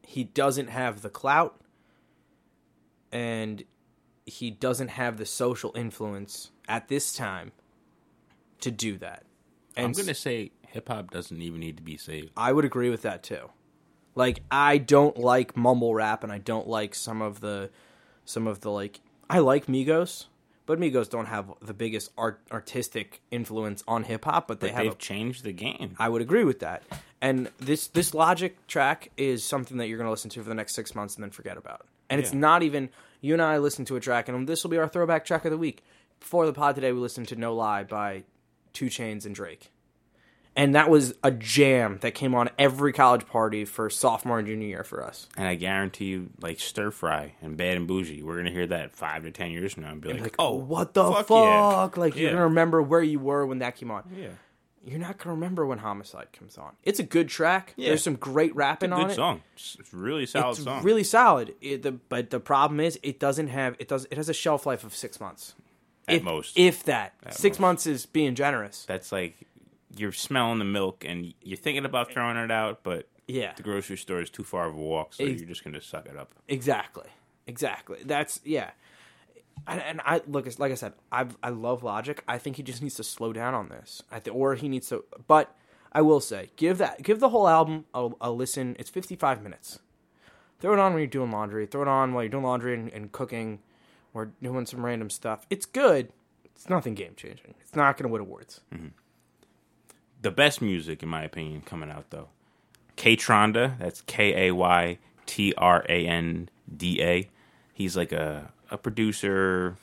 He 0.02 0.24
doesn't 0.24 0.68
have 0.68 1.02
the 1.02 1.10
clout 1.10 1.60
and 3.12 3.62
he 4.24 4.50
doesn't 4.50 4.88
have 4.88 5.18
the 5.18 5.26
social 5.26 5.72
influence 5.76 6.52
at 6.68 6.88
this 6.88 7.12
time 7.12 7.52
to 8.60 8.70
do 8.70 8.96
that. 8.96 9.24
And 9.76 9.88
I'm 9.88 9.92
gonna 9.92 10.14
say 10.14 10.52
hip 10.66 10.88
hop 10.88 11.10
doesn't 11.10 11.42
even 11.42 11.60
need 11.60 11.76
to 11.76 11.82
be 11.82 11.98
saved. 11.98 12.30
I 12.38 12.54
would 12.54 12.64
agree 12.64 12.88
with 12.88 13.02
that 13.02 13.22
too. 13.22 13.50
Like 14.14 14.40
I 14.50 14.78
don't 14.78 15.18
like 15.18 15.54
mumble 15.54 15.94
rap 15.94 16.24
and 16.24 16.32
I 16.32 16.38
don't 16.38 16.66
like 16.66 16.94
some 16.94 17.20
of 17.20 17.40
the 17.40 17.68
some 18.24 18.46
of 18.46 18.62
the 18.62 18.70
like 18.70 19.00
I 19.28 19.40
like 19.40 19.66
Migos, 19.66 20.28
but 20.70 20.78
Migos 20.78 21.10
don't 21.10 21.26
have 21.26 21.50
the 21.60 21.74
biggest 21.74 22.12
art 22.16 22.38
artistic 22.52 23.22
influence 23.32 23.82
on 23.88 24.04
hip 24.04 24.24
hop, 24.24 24.46
but 24.46 24.60
they 24.60 24.68
But 24.68 24.76
have 24.76 24.84
they've 24.84 24.92
a, 24.92 24.98
changed 24.98 25.42
the 25.42 25.50
game. 25.50 25.96
I 25.98 26.08
would 26.08 26.22
agree 26.22 26.44
with 26.44 26.60
that. 26.60 26.84
And 27.20 27.50
this 27.58 27.88
this 27.88 28.14
Logic 28.14 28.56
track 28.68 29.10
is 29.16 29.42
something 29.42 29.78
that 29.78 29.88
you're 29.88 29.98
going 29.98 30.06
to 30.06 30.12
listen 30.12 30.30
to 30.30 30.40
for 30.44 30.48
the 30.48 30.54
next 30.54 30.76
6 30.76 30.94
months 30.94 31.16
and 31.16 31.24
then 31.24 31.32
forget 31.32 31.56
about. 31.56 31.86
And 32.08 32.20
it's 32.20 32.32
not 32.32 32.62
even 32.62 32.88
you 33.20 33.32
and 33.32 33.42
I 33.42 33.58
listen 33.58 33.84
to 33.86 33.96
a 33.96 34.00
track 34.00 34.28
and 34.28 34.48
this 34.48 34.62
will 34.62 34.70
be 34.70 34.78
our 34.78 34.86
throwback 34.86 35.24
track 35.24 35.44
of 35.44 35.50
the 35.50 35.58
week. 35.58 35.82
Before 36.20 36.46
the 36.46 36.52
pod 36.52 36.76
today 36.76 36.92
we 36.92 37.00
listened 37.00 37.26
to 37.28 37.34
No 37.34 37.52
Lie 37.52 37.82
by 37.82 38.22
2 38.74 38.86
Chainz 38.86 39.26
and 39.26 39.34
Drake 39.34 39.72
and 40.56 40.74
that 40.74 40.90
was 40.90 41.14
a 41.22 41.30
jam 41.30 41.98
that 42.02 42.14
came 42.14 42.34
on 42.34 42.50
every 42.58 42.92
college 42.92 43.26
party 43.26 43.64
for 43.64 43.88
sophomore 43.90 44.38
and 44.38 44.48
junior 44.48 44.66
year 44.68 44.84
for 44.84 45.04
us. 45.04 45.28
And 45.36 45.46
I 45.46 45.54
guarantee 45.54 46.06
you, 46.06 46.30
like 46.40 46.60
stir 46.60 46.90
fry 46.90 47.34
and 47.40 47.56
bad 47.56 47.76
and 47.76 47.86
bougie, 47.86 48.22
we're 48.22 48.36
gonna 48.36 48.50
hear 48.50 48.66
that 48.66 48.94
five 48.96 49.22
to 49.22 49.30
ten 49.30 49.50
years 49.52 49.74
from 49.74 49.84
now 49.84 49.92
and 49.92 50.00
be 50.00 50.12
like, 50.12 50.22
Like, 50.22 50.34
"Oh, 50.38 50.54
what 50.56 50.94
the 50.94 51.04
fuck? 51.04 51.26
fuck, 51.28 51.96
yeah. 51.96 52.00
Like 52.00 52.16
you're 52.16 52.30
gonna 52.32 52.44
remember 52.44 52.82
where 52.82 53.02
you 53.02 53.18
were 53.20 53.46
when 53.46 53.58
that 53.60 53.76
came 53.76 53.90
on. 53.90 54.04
yeah, 54.16 54.28
You're 54.84 54.98
not 54.98 55.18
gonna 55.18 55.34
remember 55.34 55.64
when 55.66 55.78
Homicide 55.78 56.32
comes 56.32 56.58
on. 56.58 56.72
It's 56.82 56.98
a 56.98 57.04
good 57.04 57.28
track. 57.28 57.74
Yeah. 57.76 57.88
There's 57.90 58.02
some 58.02 58.16
great 58.16 58.54
rapping 58.56 58.92
on 58.92 59.02
good 59.02 59.10
it. 59.12 59.14
song. 59.16 59.42
It's 59.54 59.76
really 59.92 60.26
solid 60.26 60.56
It's 60.56 60.64
song. 60.64 60.82
really 60.82 61.04
solid. 61.04 61.54
It, 61.60 61.82
the, 61.82 61.92
but 61.92 62.30
the 62.30 62.40
problem 62.40 62.80
is, 62.80 62.98
it 63.02 63.20
doesn't 63.20 63.48
have 63.48 63.76
it 63.78 63.88
does 63.88 64.06
it 64.10 64.16
has 64.16 64.28
a 64.28 64.34
shelf 64.34 64.66
life 64.66 64.82
of 64.84 64.94
six 64.96 65.20
months 65.20 65.54
At 66.08 66.16
if, 66.16 66.22
most. 66.24 66.58
if 66.58 66.82
that. 66.84 67.14
At 67.24 67.34
six 67.34 67.56
most. 67.58 67.60
months 67.60 67.86
is 67.86 68.06
being 68.06 68.34
generous. 68.34 68.84
That's 68.88 69.12
like 69.12 69.36
you're 69.96 70.12
smelling 70.12 70.58
the 70.58 70.64
milk 70.64 71.04
and 71.06 71.34
you're 71.42 71.56
thinking 71.58 71.84
about 71.84 72.12
throwing 72.12 72.36
it 72.36 72.50
out, 72.50 72.82
but 72.82 73.08
Yeah, 73.26 73.52
the 73.56 73.62
grocery 73.62 73.96
store 73.96 74.20
is 74.20 74.30
too 74.30 74.44
far 74.44 74.68
of 74.68 74.74
a 74.74 74.78
walk, 74.78 75.14
so 75.14 75.24
Ex- 75.24 75.40
you're 75.40 75.48
just 75.48 75.64
gonna 75.64 75.80
suck 75.80 76.06
it 76.06 76.16
up. 76.16 76.32
Exactly. 76.48 77.08
Exactly. 77.46 77.98
That's 78.04 78.40
yeah. 78.44 78.70
And, 79.66 79.80
and 79.80 80.00
I 80.06 80.22
look, 80.26 80.46
like 80.58 80.72
I 80.72 80.74
said, 80.74 80.94
I 81.12 81.26
I 81.42 81.50
love 81.50 81.82
Logic. 81.82 82.22
I 82.26 82.38
think 82.38 82.56
he 82.56 82.62
just 82.62 82.82
needs 82.82 82.94
to 82.96 83.04
slow 83.04 83.32
down 83.32 83.52
on 83.54 83.68
this. 83.68 84.02
I 84.10 84.18
th- 84.20 84.34
or 84.34 84.54
he 84.54 84.68
needs 84.68 84.88
to. 84.88 85.04
But 85.26 85.54
I 85.92 86.00
will 86.02 86.20
say, 86.20 86.50
give 86.56 86.78
that 86.78 87.02
give 87.02 87.20
the 87.20 87.28
whole 87.28 87.46
album 87.48 87.84
a, 87.92 88.08
a 88.20 88.30
listen. 88.30 88.76
It's 88.78 88.88
fifty 88.90 89.16
five 89.16 89.42
minutes. 89.42 89.80
Throw 90.60 90.72
it 90.74 90.78
on 90.78 90.92
when 90.92 91.00
you're 91.00 91.06
doing 91.08 91.30
laundry. 91.30 91.66
Throw 91.66 91.82
it 91.82 91.88
on 91.88 92.14
while 92.14 92.22
you're 92.22 92.30
doing 92.30 92.44
laundry 92.44 92.74
and, 92.74 92.90
and 92.92 93.12
cooking, 93.12 93.60
or 94.14 94.32
doing 94.42 94.66
some 94.66 94.84
random 94.84 95.10
stuff. 95.10 95.46
It's 95.50 95.66
good. 95.66 96.12
It's 96.44 96.68
nothing 96.68 96.94
game 96.94 97.14
changing. 97.16 97.54
It's 97.60 97.74
not 97.74 97.96
going 97.96 98.08
to 98.08 98.12
win 98.12 98.20
awards. 98.20 98.60
Mm-hmm. 98.74 98.88
The 100.22 100.30
best 100.30 100.60
music, 100.60 101.02
in 101.02 101.08
my 101.08 101.22
opinion, 101.22 101.62
coming 101.62 101.90
out 101.90 102.10
though, 102.10 102.28
Kaytranda. 102.96 103.78
That's 103.78 104.02
K 104.02 104.48
A 104.48 104.54
Y 104.54 104.98
T 105.26 105.54
R 105.56 105.84
A 105.88 106.06
N 106.06 106.48
D 106.74 107.02
A. 107.02 107.28
He's 107.72 107.96
like 107.96 108.12
a 108.12 108.52
a 108.70 108.78
producer, 108.78 109.76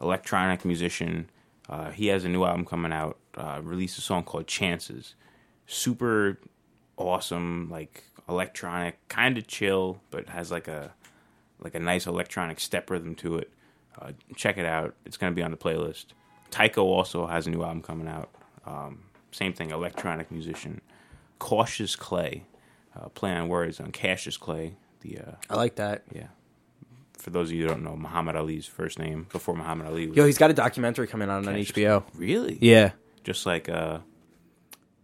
electronic 0.00 0.64
musician. 0.64 1.28
Uh, 1.68 1.90
he 1.90 2.08
has 2.08 2.24
a 2.24 2.28
new 2.28 2.44
album 2.44 2.64
coming 2.64 2.92
out. 2.92 3.18
Uh, 3.36 3.60
released 3.62 3.98
a 3.98 4.00
song 4.00 4.24
called 4.24 4.46
Chances. 4.46 5.14
Super 5.66 6.38
awesome, 6.96 7.68
like 7.70 8.04
electronic, 8.28 8.96
kind 9.08 9.38
of 9.38 9.46
chill, 9.46 10.00
but 10.10 10.28
has 10.28 10.50
like 10.50 10.68
a 10.68 10.92
like 11.60 11.74
a 11.74 11.80
nice 11.80 12.06
electronic 12.06 12.58
step 12.60 12.90
rhythm 12.90 13.14
to 13.16 13.38
it. 13.38 13.50
Uh, 14.00 14.12
check 14.36 14.58
it 14.58 14.66
out. 14.66 14.94
It's 15.04 15.16
going 15.16 15.32
to 15.32 15.34
be 15.34 15.42
on 15.42 15.50
the 15.50 15.56
playlist. 15.56 16.06
Tycho 16.50 16.82
also 16.82 17.26
has 17.26 17.46
a 17.46 17.50
new 17.50 17.62
album 17.62 17.82
coming 17.82 18.08
out. 18.08 18.30
Um, 18.66 19.04
same 19.32 19.52
thing, 19.52 19.70
electronic 19.70 20.30
musician. 20.30 20.80
Cautious 21.40 21.96
Clay, 21.96 22.44
uh, 22.96 23.08
play 23.08 23.32
on 23.32 23.48
words 23.48 23.80
on 23.80 23.90
Cassius 23.90 24.36
Clay. 24.36 24.76
The 25.00 25.18
uh, 25.18 25.32
I 25.50 25.56
like 25.56 25.74
that. 25.76 26.04
yeah. 26.14 26.28
For 27.18 27.30
those 27.30 27.50
of 27.50 27.54
you 27.56 27.62
who 27.62 27.68
don't 27.68 27.82
know, 27.84 27.96
Muhammad 27.96 28.34
Ali's 28.36 28.66
first 28.66 28.98
name 28.98 29.26
before 29.32 29.54
Muhammad 29.54 29.86
Ali 29.86 30.08
was 30.08 30.16
Yo, 30.16 30.26
he's 30.26 30.38
got 30.38 30.50
a 30.50 30.54
documentary 30.54 31.06
coming 31.06 31.28
out 31.30 31.38
on 31.38 31.44
Cassius 31.44 31.70
HBO. 31.72 32.02
Clay. 32.04 32.10
Really? 32.20 32.58
Yeah. 32.60 32.92
Just 33.24 33.46
like 33.46 33.68
uh, 33.68 33.98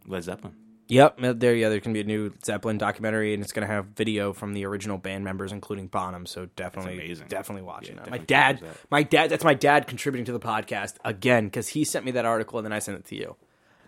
Led 0.06 0.22
Zeppelin. 0.24 0.54
Yep, 0.88 1.18
there. 1.38 1.54
Yeah, 1.54 1.68
there's 1.68 1.82
gonna 1.82 1.92
be 1.94 2.00
a 2.00 2.04
new 2.04 2.32
Zeppelin 2.42 2.78
documentary, 2.78 3.34
and 3.34 3.42
it's 3.42 3.52
gonna 3.52 3.66
have 3.66 3.86
video 3.88 4.32
from 4.32 4.54
the 4.54 4.64
original 4.64 4.96
band 4.96 5.22
members, 5.22 5.52
including 5.52 5.86
Bonham. 5.86 6.24
So 6.24 6.46
definitely, 6.56 7.14
definitely 7.28 7.62
watching 7.62 7.96
Yeah, 7.96 8.04
that. 8.04 8.10
My 8.10 8.18
dad, 8.18 8.62
out. 8.64 8.70
my 8.90 9.02
dad. 9.02 9.28
That's 9.30 9.44
my 9.44 9.52
dad 9.54 9.86
contributing 9.86 10.24
to 10.26 10.32
the 10.32 10.40
podcast 10.40 10.94
again 11.04 11.44
because 11.44 11.68
he 11.68 11.84
sent 11.84 12.06
me 12.06 12.12
that 12.12 12.24
article 12.24 12.58
and 12.58 12.64
then 12.64 12.72
I 12.72 12.78
sent 12.78 12.98
it 12.98 13.04
to 13.06 13.16
you. 13.16 13.36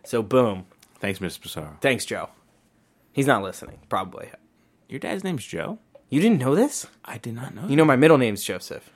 So 0.05 0.23
boom, 0.23 0.67
Thanks, 0.99 1.19
Mr. 1.19 1.41
Pissarro. 1.41 1.81
thanks, 1.81 2.05
Joe. 2.05 2.29
He's 3.13 3.27
not 3.27 3.43
listening, 3.43 3.79
probably. 3.89 4.31
Your 4.89 5.01
dad's 5.01 5.25
name's 5.25 5.45
Joe? 5.45 5.79
You 6.09 6.21
didn't 6.21 6.39
know 6.41 6.55
this? 6.55 6.87
I 7.05 7.19
did 7.19 7.35
not 7.35 7.55
know. 7.55 7.67
You 7.69 7.77
know 7.77 7.85
my 7.85 7.97
middle 7.97 8.19
name's 8.19 8.43
Joseph. 8.43 8.91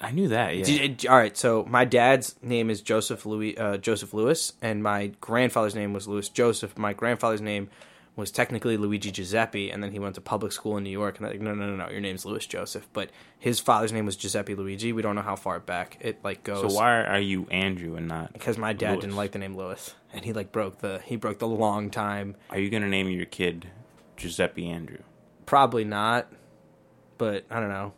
I 0.00 0.12
knew 0.12 0.28
that. 0.28 0.56
Yeah. 0.56 0.64
Did- 0.64 1.06
all 1.06 1.16
right, 1.16 1.36
so 1.36 1.64
my 1.68 1.84
dad's 1.84 2.34
name 2.42 2.70
is 2.70 2.80
Joseph 2.80 3.26
Louis 3.26 3.56
uh, 3.58 3.76
Joseph 3.76 4.14
Lewis, 4.14 4.54
and 4.62 4.82
my 4.82 5.08
grandfather's 5.20 5.74
name 5.74 5.92
was 5.92 6.08
Louis 6.08 6.28
Joseph. 6.28 6.76
My 6.78 6.92
grandfather's 6.94 7.40
name 7.42 7.68
was 8.16 8.30
technically 8.30 8.76
Luigi 8.76 9.10
Giuseppe, 9.10 9.70
and 9.70 9.82
then 9.82 9.92
he 9.92 9.98
went 9.98 10.14
to 10.16 10.20
public 10.20 10.52
school 10.52 10.76
in 10.76 10.84
New 10.84 10.90
York. 10.90 11.18
And 11.18 11.28
like, 11.28 11.40
no, 11.40 11.54
no, 11.54 11.66
no, 11.66 11.76
no, 11.76 11.90
your 11.90 12.00
name's 12.00 12.24
Louis 12.24 12.44
Joseph, 12.46 12.88
but 12.92 13.10
his 13.38 13.60
father's 13.60 13.92
name 13.92 14.06
was 14.06 14.16
Giuseppe 14.16 14.54
Luigi. 14.54 14.92
We 14.92 15.02
don't 15.02 15.14
know 15.14 15.22
how 15.22 15.36
far 15.36 15.60
back 15.60 15.98
it 16.00 16.22
like 16.24 16.44
goes. 16.44 16.72
so 16.72 16.78
why 16.78 17.02
are 17.02 17.20
you 17.20 17.46
Andrew 17.50 17.96
and 17.96 18.08
not? 18.08 18.32
Because 18.32 18.58
my 18.58 18.72
dad 18.72 18.92
Louis? 18.92 19.00
didn't 19.02 19.16
like 19.16 19.32
the 19.32 19.38
name 19.38 19.56
Louis, 19.56 19.94
and 20.12 20.24
he 20.24 20.32
like 20.32 20.52
broke 20.52 20.80
the 20.80 21.00
he 21.04 21.16
broke 21.16 21.38
the 21.38 21.48
long 21.48 21.90
time. 21.90 22.36
Are 22.50 22.58
you 22.58 22.70
gonna 22.70 22.88
name 22.88 23.08
your 23.08 23.26
kid 23.26 23.68
Giuseppe 24.16 24.68
Andrew? 24.68 24.98
Probably 25.46 25.84
not, 25.84 26.32
but 27.18 27.44
I 27.50 27.60
don't 27.60 27.70
know. 27.70 27.92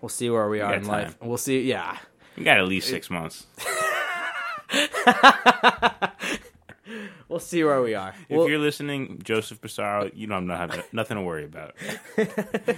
We'll 0.00 0.08
see 0.08 0.30
where 0.30 0.48
we 0.48 0.60
are 0.60 0.74
in 0.74 0.86
life. 0.86 1.16
We'll 1.20 1.38
see. 1.38 1.62
Yeah. 1.62 1.98
You 2.36 2.44
got 2.44 2.58
at 2.58 2.66
least 2.66 2.88
six 2.88 3.10
months. 3.10 3.46
We'll 7.30 7.38
see 7.38 7.62
where 7.62 7.80
we 7.80 7.94
are. 7.94 8.12
If 8.28 8.36
We'll- 8.36 8.48
you're 8.48 8.58
listening, 8.58 9.20
Joseph 9.22 9.60
Pissarro, 9.60 10.10
you 10.14 10.26
don't 10.26 10.48
have 10.48 10.84
nothing 10.92 11.16
to 11.16 11.22
worry 11.22 11.44
about. 11.44 11.76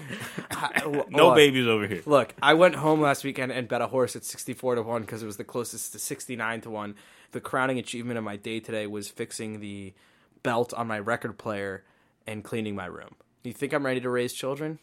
No 1.10 1.28
look, 1.28 1.36
babies 1.36 1.66
over 1.66 1.86
here. 1.86 2.02
Look, 2.06 2.34
I 2.42 2.54
went 2.54 2.74
home 2.76 3.00
last 3.00 3.24
weekend 3.24 3.52
and 3.52 3.66
bet 3.68 3.80
a 3.82 3.86
horse 3.86 4.14
at 4.16 4.24
64 4.24 4.76
to 4.76 4.82
1 4.82 5.02
because 5.02 5.22
it 5.22 5.26
was 5.26 5.36
the 5.36 5.44
closest 5.44 5.92
to 5.92 5.98
69 5.98 6.60
to 6.62 6.70
1. 6.70 6.94
The 7.32 7.40
crowning 7.40 7.78
achievement 7.78 8.18
of 8.18 8.24
my 8.24 8.36
day 8.36 8.60
today 8.60 8.86
was 8.86 9.08
fixing 9.08 9.60
the 9.60 9.92
belt 10.42 10.72
on 10.74 10.86
my 10.86 10.98
record 10.98 11.38
player 11.38 11.84
and 12.26 12.42
cleaning 12.44 12.74
my 12.74 12.86
room. 12.86 13.14
You 13.44 13.52
think 13.52 13.72
I'm 13.72 13.84
ready 13.84 14.00
to 14.00 14.10
raise 14.10 14.32
children? 14.32 14.78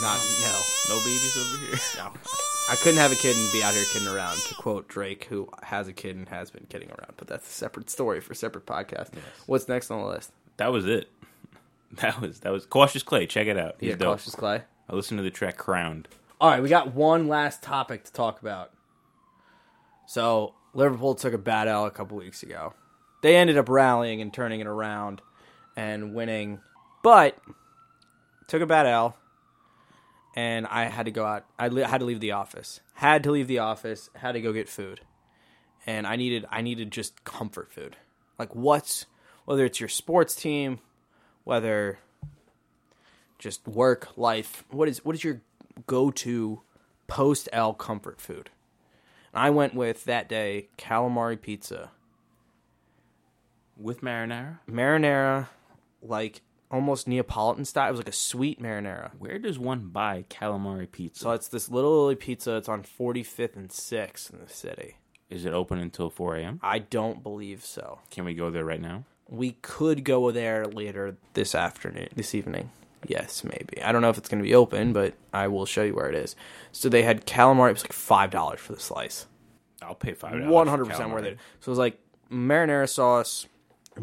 Not, 0.00 0.18
no. 0.40 0.60
No 0.88 0.98
babies 1.04 1.36
over 1.36 1.66
here. 1.66 1.78
No. 1.98 2.12
I 2.68 2.74
couldn't 2.76 2.98
have 2.98 3.12
a 3.12 3.16
kid 3.16 3.36
and 3.36 3.52
be 3.52 3.62
out 3.62 3.74
here 3.74 3.84
kidding 3.92 4.08
around, 4.08 4.38
to 4.38 4.54
quote 4.54 4.88
Drake, 4.88 5.24
who 5.26 5.48
has 5.62 5.86
a 5.86 5.92
kid 5.92 6.16
and 6.16 6.28
has 6.28 6.50
been 6.50 6.66
kidding 6.68 6.88
around. 6.88 7.12
But 7.16 7.28
that's 7.28 7.48
a 7.48 7.52
separate 7.52 7.88
story 7.90 8.20
for 8.20 8.32
a 8.32 8.36
separate 8.36 8.66
podcast. 8.66 9.10
What's 9.46 9.68
next 9.68 9.90
on 9.90 10.00
the 10.00 10.06
list? 10.08 10.32
That 10.56 10.72
was 10.72 10.86
it. 10.86 11.08
That 11.92 12.20
was 12.20 12.40
that 12.40 12.50
was 12.52 12.66
Cautious 12.66 13.04
Clay. 13.04 13.26
Check 13.26 13.46
it 13.46 13.56
out. 13.56 13.76
He's 13.78 13.90
Yeah, 13.90 13.94
dope. 13.94 14.18
Cautious 14.18 14.34
Clay. 14.34 14.62
I 14.90 14.94
listened 14.96 15.18
to 15.18 15.22
the 15.22 15.30
track 15.30 15.56
Crowned. 15.56 16.08
All 16.40 16.50
right, 16.50 16.60
we 16.60 16.68
got 16.68 16.94
one 16.94 17.28
last 17.28 17.62
topic 17.62 18.02
to 18.04 18.12
talk 18.12 18.42
about. 18.42 18.72
So 20.06 20.54
Liverpool 20.74 21.14
took 21.14 21.32
a 21.32 21.38
bad 21.38 21.68
L 21.68 21.86
a 21.86 21.90
couple 21.92 22.16
weeks 22.18 22.42
ago. 22.42 22.74
They 23.22 23.36
ended 23.36 23.56
up 23.56 23.68
rallying 23.68 24.20
and 24.20 24.34
turning 24.34 24.58
it 24.60 24.66
around 24.66 25.22
and 25.76 26.12
winning, 26.12 26.60
but 27.04 27.38
took 28.48 28.60
a 28.62 28.66
bad 28.66 28.86
L. 28.86 29.16
And 30.36 30.66
I 30.66 30.84
had 30.84 31.06
to 31.06 31.10
go 31.10 31.24
out. 31.24 31.46
I 31.58 31.68
li- 31.68 31.82
had 31.82 31.98
to 32.00 32.04
leave 32.04 32.20
the 32.20 32.32
office. 32.32 32.80
Had 32.94 33.22
to 33.22 33.30
leave 33.30 33.48
the 33.48 33.60
office. 33.60 34.10
Had 34.16 34.32
to 34.32 34.40
go 34.42 34.52
get 34.52 34.68
food, 34.68 35.00
and 35.86 36.06
I 36.06 36.16
needed. 36.16 36.44
I 36.50 36.60
needed 36.60 36.90
just 36.90 37.24
comfort 37.24 37.72
food. 37.72 37.96
Like 38.38 38.54
what's 38.54 39.06
whether 39.46 39.64
it's 39.64 39.80
your 39.80 39.88
sports 39.88 40.34
team, 40.34 40.80
whether 41.44 41.98
just 43.38 43.66
work 43.66 44.16
life. 44.18 44.64
What 44.70 44.88
is 44.88 45.02
what 45.04 45.14
is 45.14 45.24
your 45.24 45.40
go 45.86 46.10
to 46.10 46.60
post 47.06 47.48
L 47.52 47.72
comfort 47.72 48.20
food? 48.20 48.50
And 49.32 49.42
I 49.42 49.48
went 49.50 49.74
with 49.74 50.04
that 50.04 50.28
day 50.28 50.68
calamari 50.76 51.40
pizza, 51.40 51.90
With 53.78 54.00
marinara? 54.02 54.58
marinara, 54.70 55.48
like 56.02 56.42
almost 56.70 57.08
Neapolitan 57.08 57.64
style. 57.64 57.88
It 57.88 57.92
was 57.92 58.00
like 58.00 58.08
a 58.08 58.12
sweet 58.12 58.60
marinara. 58.60 59.10
Where 59.18 59.38
does 59.38 59.58
one 59.58 59.88
buy 59.88 60.24
calamari 60.28 60.90
pizza? 60.90 61.20
So 61.20 61.30
it's 61.32 61.48
this 61.48 61.70
little 61.70 62.02
Lily 62.02 62.16
pizza. 62.16 62.56
It's 62.56 62.68
on 62.68 62.82
45th 62.82 63.56
and 63.56 63.68
6th 63.68 64.32
in 64.32 64.40
the 64.40 64.48
city. 64.48 64.96
Is 65.28 65.44
it 65.44 65.52
open 65.52 65.78
until 65.78 66.08
4 66.10 66.36
a.m.? 66.36 66.60
I 66.62 66.78
don't 66.78 67.22
believe 67.22 67.64
so. 67.64 67.98
Can 68.10 68.24
we 68.24 68.34
go 68.34 68.50
there 68.50 68.64
right 68.64 68.80
now? 68.80 69.04
We 69.28 69.52
could 69.62 70.04
go 70.04 70.30
there 70.30 70.66
later 70.66 71.16
this 71.34 71.54
afternoon, 71.54 72.08
this 72.14 72.34
evening. 72.34 72.70
Yes, 73.08 73.42
maybe. 73.44 73.82
I 73.82 73.92
don't 73.92 74.02
know 74.02 74.10
if 74.10 74.18
it's 74.18 74.28
going 74.28 74.42
to 74.42 74.48
be 74.48 74.54
open, 74.54 74.92
but 74.92 75.14
I 75.32 75.48
will 75.48 75.66
show 75.66 75.82
you 75.82 75.94
where 75.94 76.08
it 76.08 76.14
is. 76.14 76.36
So 76.72 76.88
they 76.88 77.02
had 77.02 77.26
calamari. 77.26 77.70
It 77.70 77.74
was 77.74 77.84
like 77.84 77.92
five 77.92 78.30
dollars 78.30 78.60
for 78.60 78.72
the 78.72 78.80
slice. 78.80 79.26
I'll 79.82 79.94
pay 79.94 80.14
five 80.14 80.32
dollars. 80.32 80.48
One 80.48 80.68
hundred 80.68 80.86
percent 80.86 81.10
worth 81.10 81.24
it. 81.24 81.38
So 81.60 81.70
it 81.70 81.72
was 81.72 81.78
like 81.78 81.98
marinara 82.30 82.88
sauce, 82.88 83.46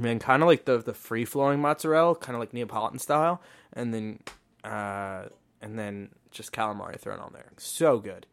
then 0.02 0.20
kind 0.20 0.42
of 0.42 0.48
like 0.48 0.66
the 0.66 0.78
the 0.78 0.94
free 0.94 1.26
flowing 1.26 1.60
mozzarella, 1.60 2.16
kind 2.16 2.36
of 2.36 2.40
like 2.40 2.54
Neapolitan 2.54 3.00
style, 3.00 3.42
and 3.74 3.94
then 3.94 4.20
uh, 4.64 5.26
and 5.62 5.78
then 5.78 6.10
just 6.32 6.52
calamari 6.52 7.00
thrown 7.00 7.20
on 7.20 7.34
there. 7.34 7.52
So 7.58 8.00
good. 8.00 8.26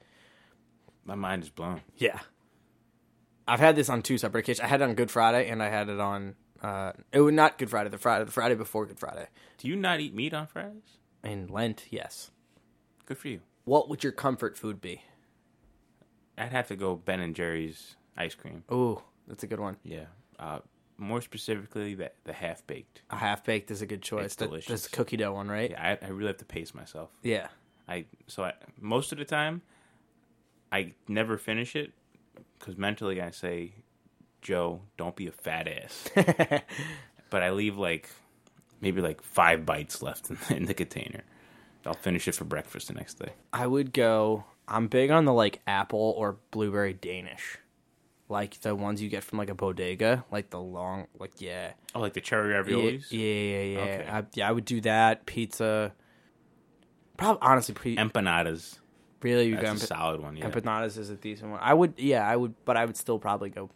My 1.04 1.14
mind 1.14 1.42
is 1.42 1.50
blown. 1.50 1.80
Yeah. 1.96 2.20
I've 3.48 3.58
had 3.58 3.74
this 3.74 3.88
on 3.88 4.02
two 4.02 4.16
separate 4.16 4.40
occasions. 4.40 4.60
I 4.60 4.68
had 4.68 4.80
it 4.80 4.84
on 4.84 4.94
Good 4.94 5.10
Friday, 5.10 5.48
and 5.48 5.60
I 5.60 5.68
had 5.68 5.88
it 5.88 5.98
on 5.98 6.36
uh, 6.62 6.92
it 7.12 7.20
was 7.20 7.34
not 7.34 7.58
Good 7.58 7.70
Friday, 7.70 7.90
the 7.90 7.98
Friday, 7.98 8.24
the 8.24 8.32
Friday 8.32 8.54
before 8.54 8.86
Good 8.86 8.98
Friday. 8.98 9.26
Do 9.58 9.68
you 9.68 9.76
not 9.76 10.00
eat 10.00 10.14
meat 10.14 10.34
on 10.34 10.46
Fridays? 10.46 10.98
In 11.24 11.48
Lent, 11.48 11.86
yes. 11.90 12.30
Good 13.06 13.18
for 13.18 13.28
you. 13.28 13.40
What 13.64 13.88
would 13.88 14.02
your 14.02 14.12
comfort 14.12 14.56
food 14.56 14.80
be? 14.80 15.02
I'd 16.36 16.52
have 16.52 16.68
to 16.68 16.76
go 16.76 16.96
Ben 16.96 17.20
and 17.20 17.34
Jerry's 17.34 17.96
ice 18.16 18.34
cream. 18.34 18.64
Ooh, 18.72 19.02
that's 19.26 19.42
a 19.42 19.46
good 19.46 19.60
one. 19.60 19.76
Yeah. 19.84 20.06
Uh, 20.38 20.60
more 21.00 21.20
specifically, 21.20 21.94
the 21.94 22.12
the 22.24 22.32
half 22.32 22.66
baked. 22.66 23.02
A 23.10 23.16
half 23.16 23.42
baked 23.44 23.70
is 23.70 23.82
a 23.82 23.86
good 23.86 24.02
choice. 24.02 24.26
It's 24.26 24.34
That- 24.36 24.46
delicious. 24.46 24.68
That's 24.68 24.88
the 24.88 24.96
cookie 24.96 25.16
dough 25.16 25.32
one, 25.34 25.48
right? 25.48 25.70
Yeah, 25.70 25.96
I, 26.02 26.06
I 26.06 26.08
really 26.10 26.28
have 26.28 26.36
to 26.38 26.44
pace 26.44 26.74
myself. 26.74 27.10
Yeah. 27.22 27.48
I 27.88 28.04
so 28.28 28.44
I, 28.44 28.52
most 28.80 29.10
of 29.10 29.18
the 29.18 29.24
time, 29.24 29.62
I 30.70 30.92
never 31.08 31.36
finish 31.38 31.74
it 31.74 31.92
because 32.58 32.76
mentally 32.76 33.20
I 33.20 33.30
say, 33.30 33.72
Joe, 34.42 34.82
don't 34.96 35.16
be 35.16 35.26
a 35.26 35.32
fat 35.32 35.66
ass. 35.66 36.08
but 37.30 37.42
I 37.42 37.50
leave 37.50 37.76
like 37.76 38.08
maybe 38.80 39.00
like 39.00 39.22
five 39.22 39.66
bites 39.66 40.02
left 40.02 40.30
in, 40.30 40.38
in 40.56 40.64
the 40.66 40.74
container. 40.74 41.22
I'll 41.86 41.94
finish 41.94 42.28
it 42.28 42.34
for 42.34 42.44
breakfast 42.44 42.88
the 42.88 42.94
next 42.94 43.14
day. 43.14 43.30
I 43.52 43.66
would 43.66 43.92
go. 43.92 44.44
I'm 44.68 44.86
big 44.86 45.10
on 45.10 45.24
the 45.24 45.32
like 45.32 45.60
apple 45.66 46.14
or 46.16 46.36
blueberry 46.52 46.92
Danish, 46.92 47.58
like 48.30 48.60
the 48.60 48.74
ones 48.74 49.02
you 49.02 49.08
get 49.08 49.24
from 49.24 49.38
like 49.38 49.50
a 49.50 49.54
bodega, 49.54 50.24
like 50.30 50.50
the 50.50 50.60
long, 50.60 51.06
like 51.18 51.32
yeah, 51.40 51.72
Oh, 51.94 52.00
like 52.00 52.12
the 52.14 52.20
cherry 52.20 52.52
yeah, 52.52 52.62
raviolis, 52.62 53.06
yeah, 53.10 53.20
yeah, 53.20 53.62
yeah. 53.62 53.80
Okay. 53.80 54.08
I, 54.10 54.24
yeah, 54.34 54.48
I 54.48 54.52
would 54.52 54.64
do 54.64 54.80
that. 54.82 55.26
Pizza. 55.26 55.92
Probably 57.16 57.40
honestly, 57.42 57.74
pre- 57.74 57.96
empanadas. 57.96 58.78
really, 59.22 59.48
you 59.48 59.56
That's 59.56 59.66
go 59.66 59.72
a 59.72 59.78
solid 59.78 60.20
one. 60.22 60.36
Yeah. 60.36 60.48
empanadas 60.48 60.96
is 60.96 61.10
a 61.10 61.16
decent 61.16 61.50
one. 61.50 61.60
I 61.62 61.74
would, 61.74 61.94
yeah, 61.98 62.26
I 62.26 62.36
would, 62.36 62.54
but 62.64 62.76
I 62.76 62.84
would 62.86 62.96
still 62.96 63.18
probably 63.18 63.50
go 63.50 63.68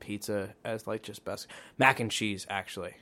pizza 0.00 0.54
as 0.64 0.86
like 0.86 1.02
just 1.02 1.24
best 1.24 1.46
mac 1.78 2.00
and 2.00 2.10
cheese. 2.10 2.46
Actually, 2.50 2.94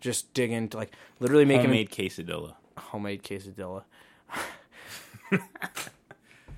just 0.00 0.32
dig 0.32 0.52
into 0.52 0.76
like 0.76 0.92
literally 1.20 1.44
making 1.44 1.64
Homemade 1.66 1.90
quesadilla. 1.90 2.54
homemade 2.78 3.22
quesadilla. 3.22 3.82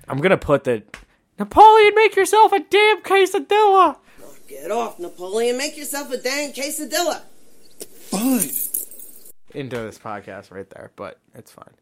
I'm 0.07 0.19
gonna 0.19 0.37
put 0.37 0.63
the 0.63 0.83
Napoleon. 1.39 1.93
Make 1.95 2.15
yourself 2.15 2.51
a 2.51 2.59
damn 2.59 3.01
quesadilla. 3.01 3.97
Get 4.47 4.71
off, 4.71 4.97
Napoleon. 4.97 5.57
Make 5.57 5.77
yourself 5.77 6.11
a 6.11 6.17
damn 6.17 6.51
quesadilla. 6.53 7.21
Fine. 8.09 8.51
into 9.53 9.77
this 9.77 9.97
podcast 9.97 10.51
right 10.51 10.69
there, 10.69 10.91
but 10.95 11.19
it's 11.35 11.51
fine. 11.51 11.73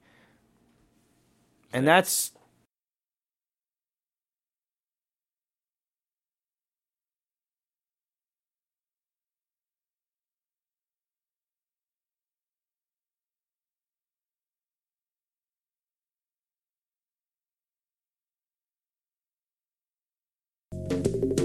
And 1.72 1.88
that's 1.88 2.32
Thank 21.22 21.45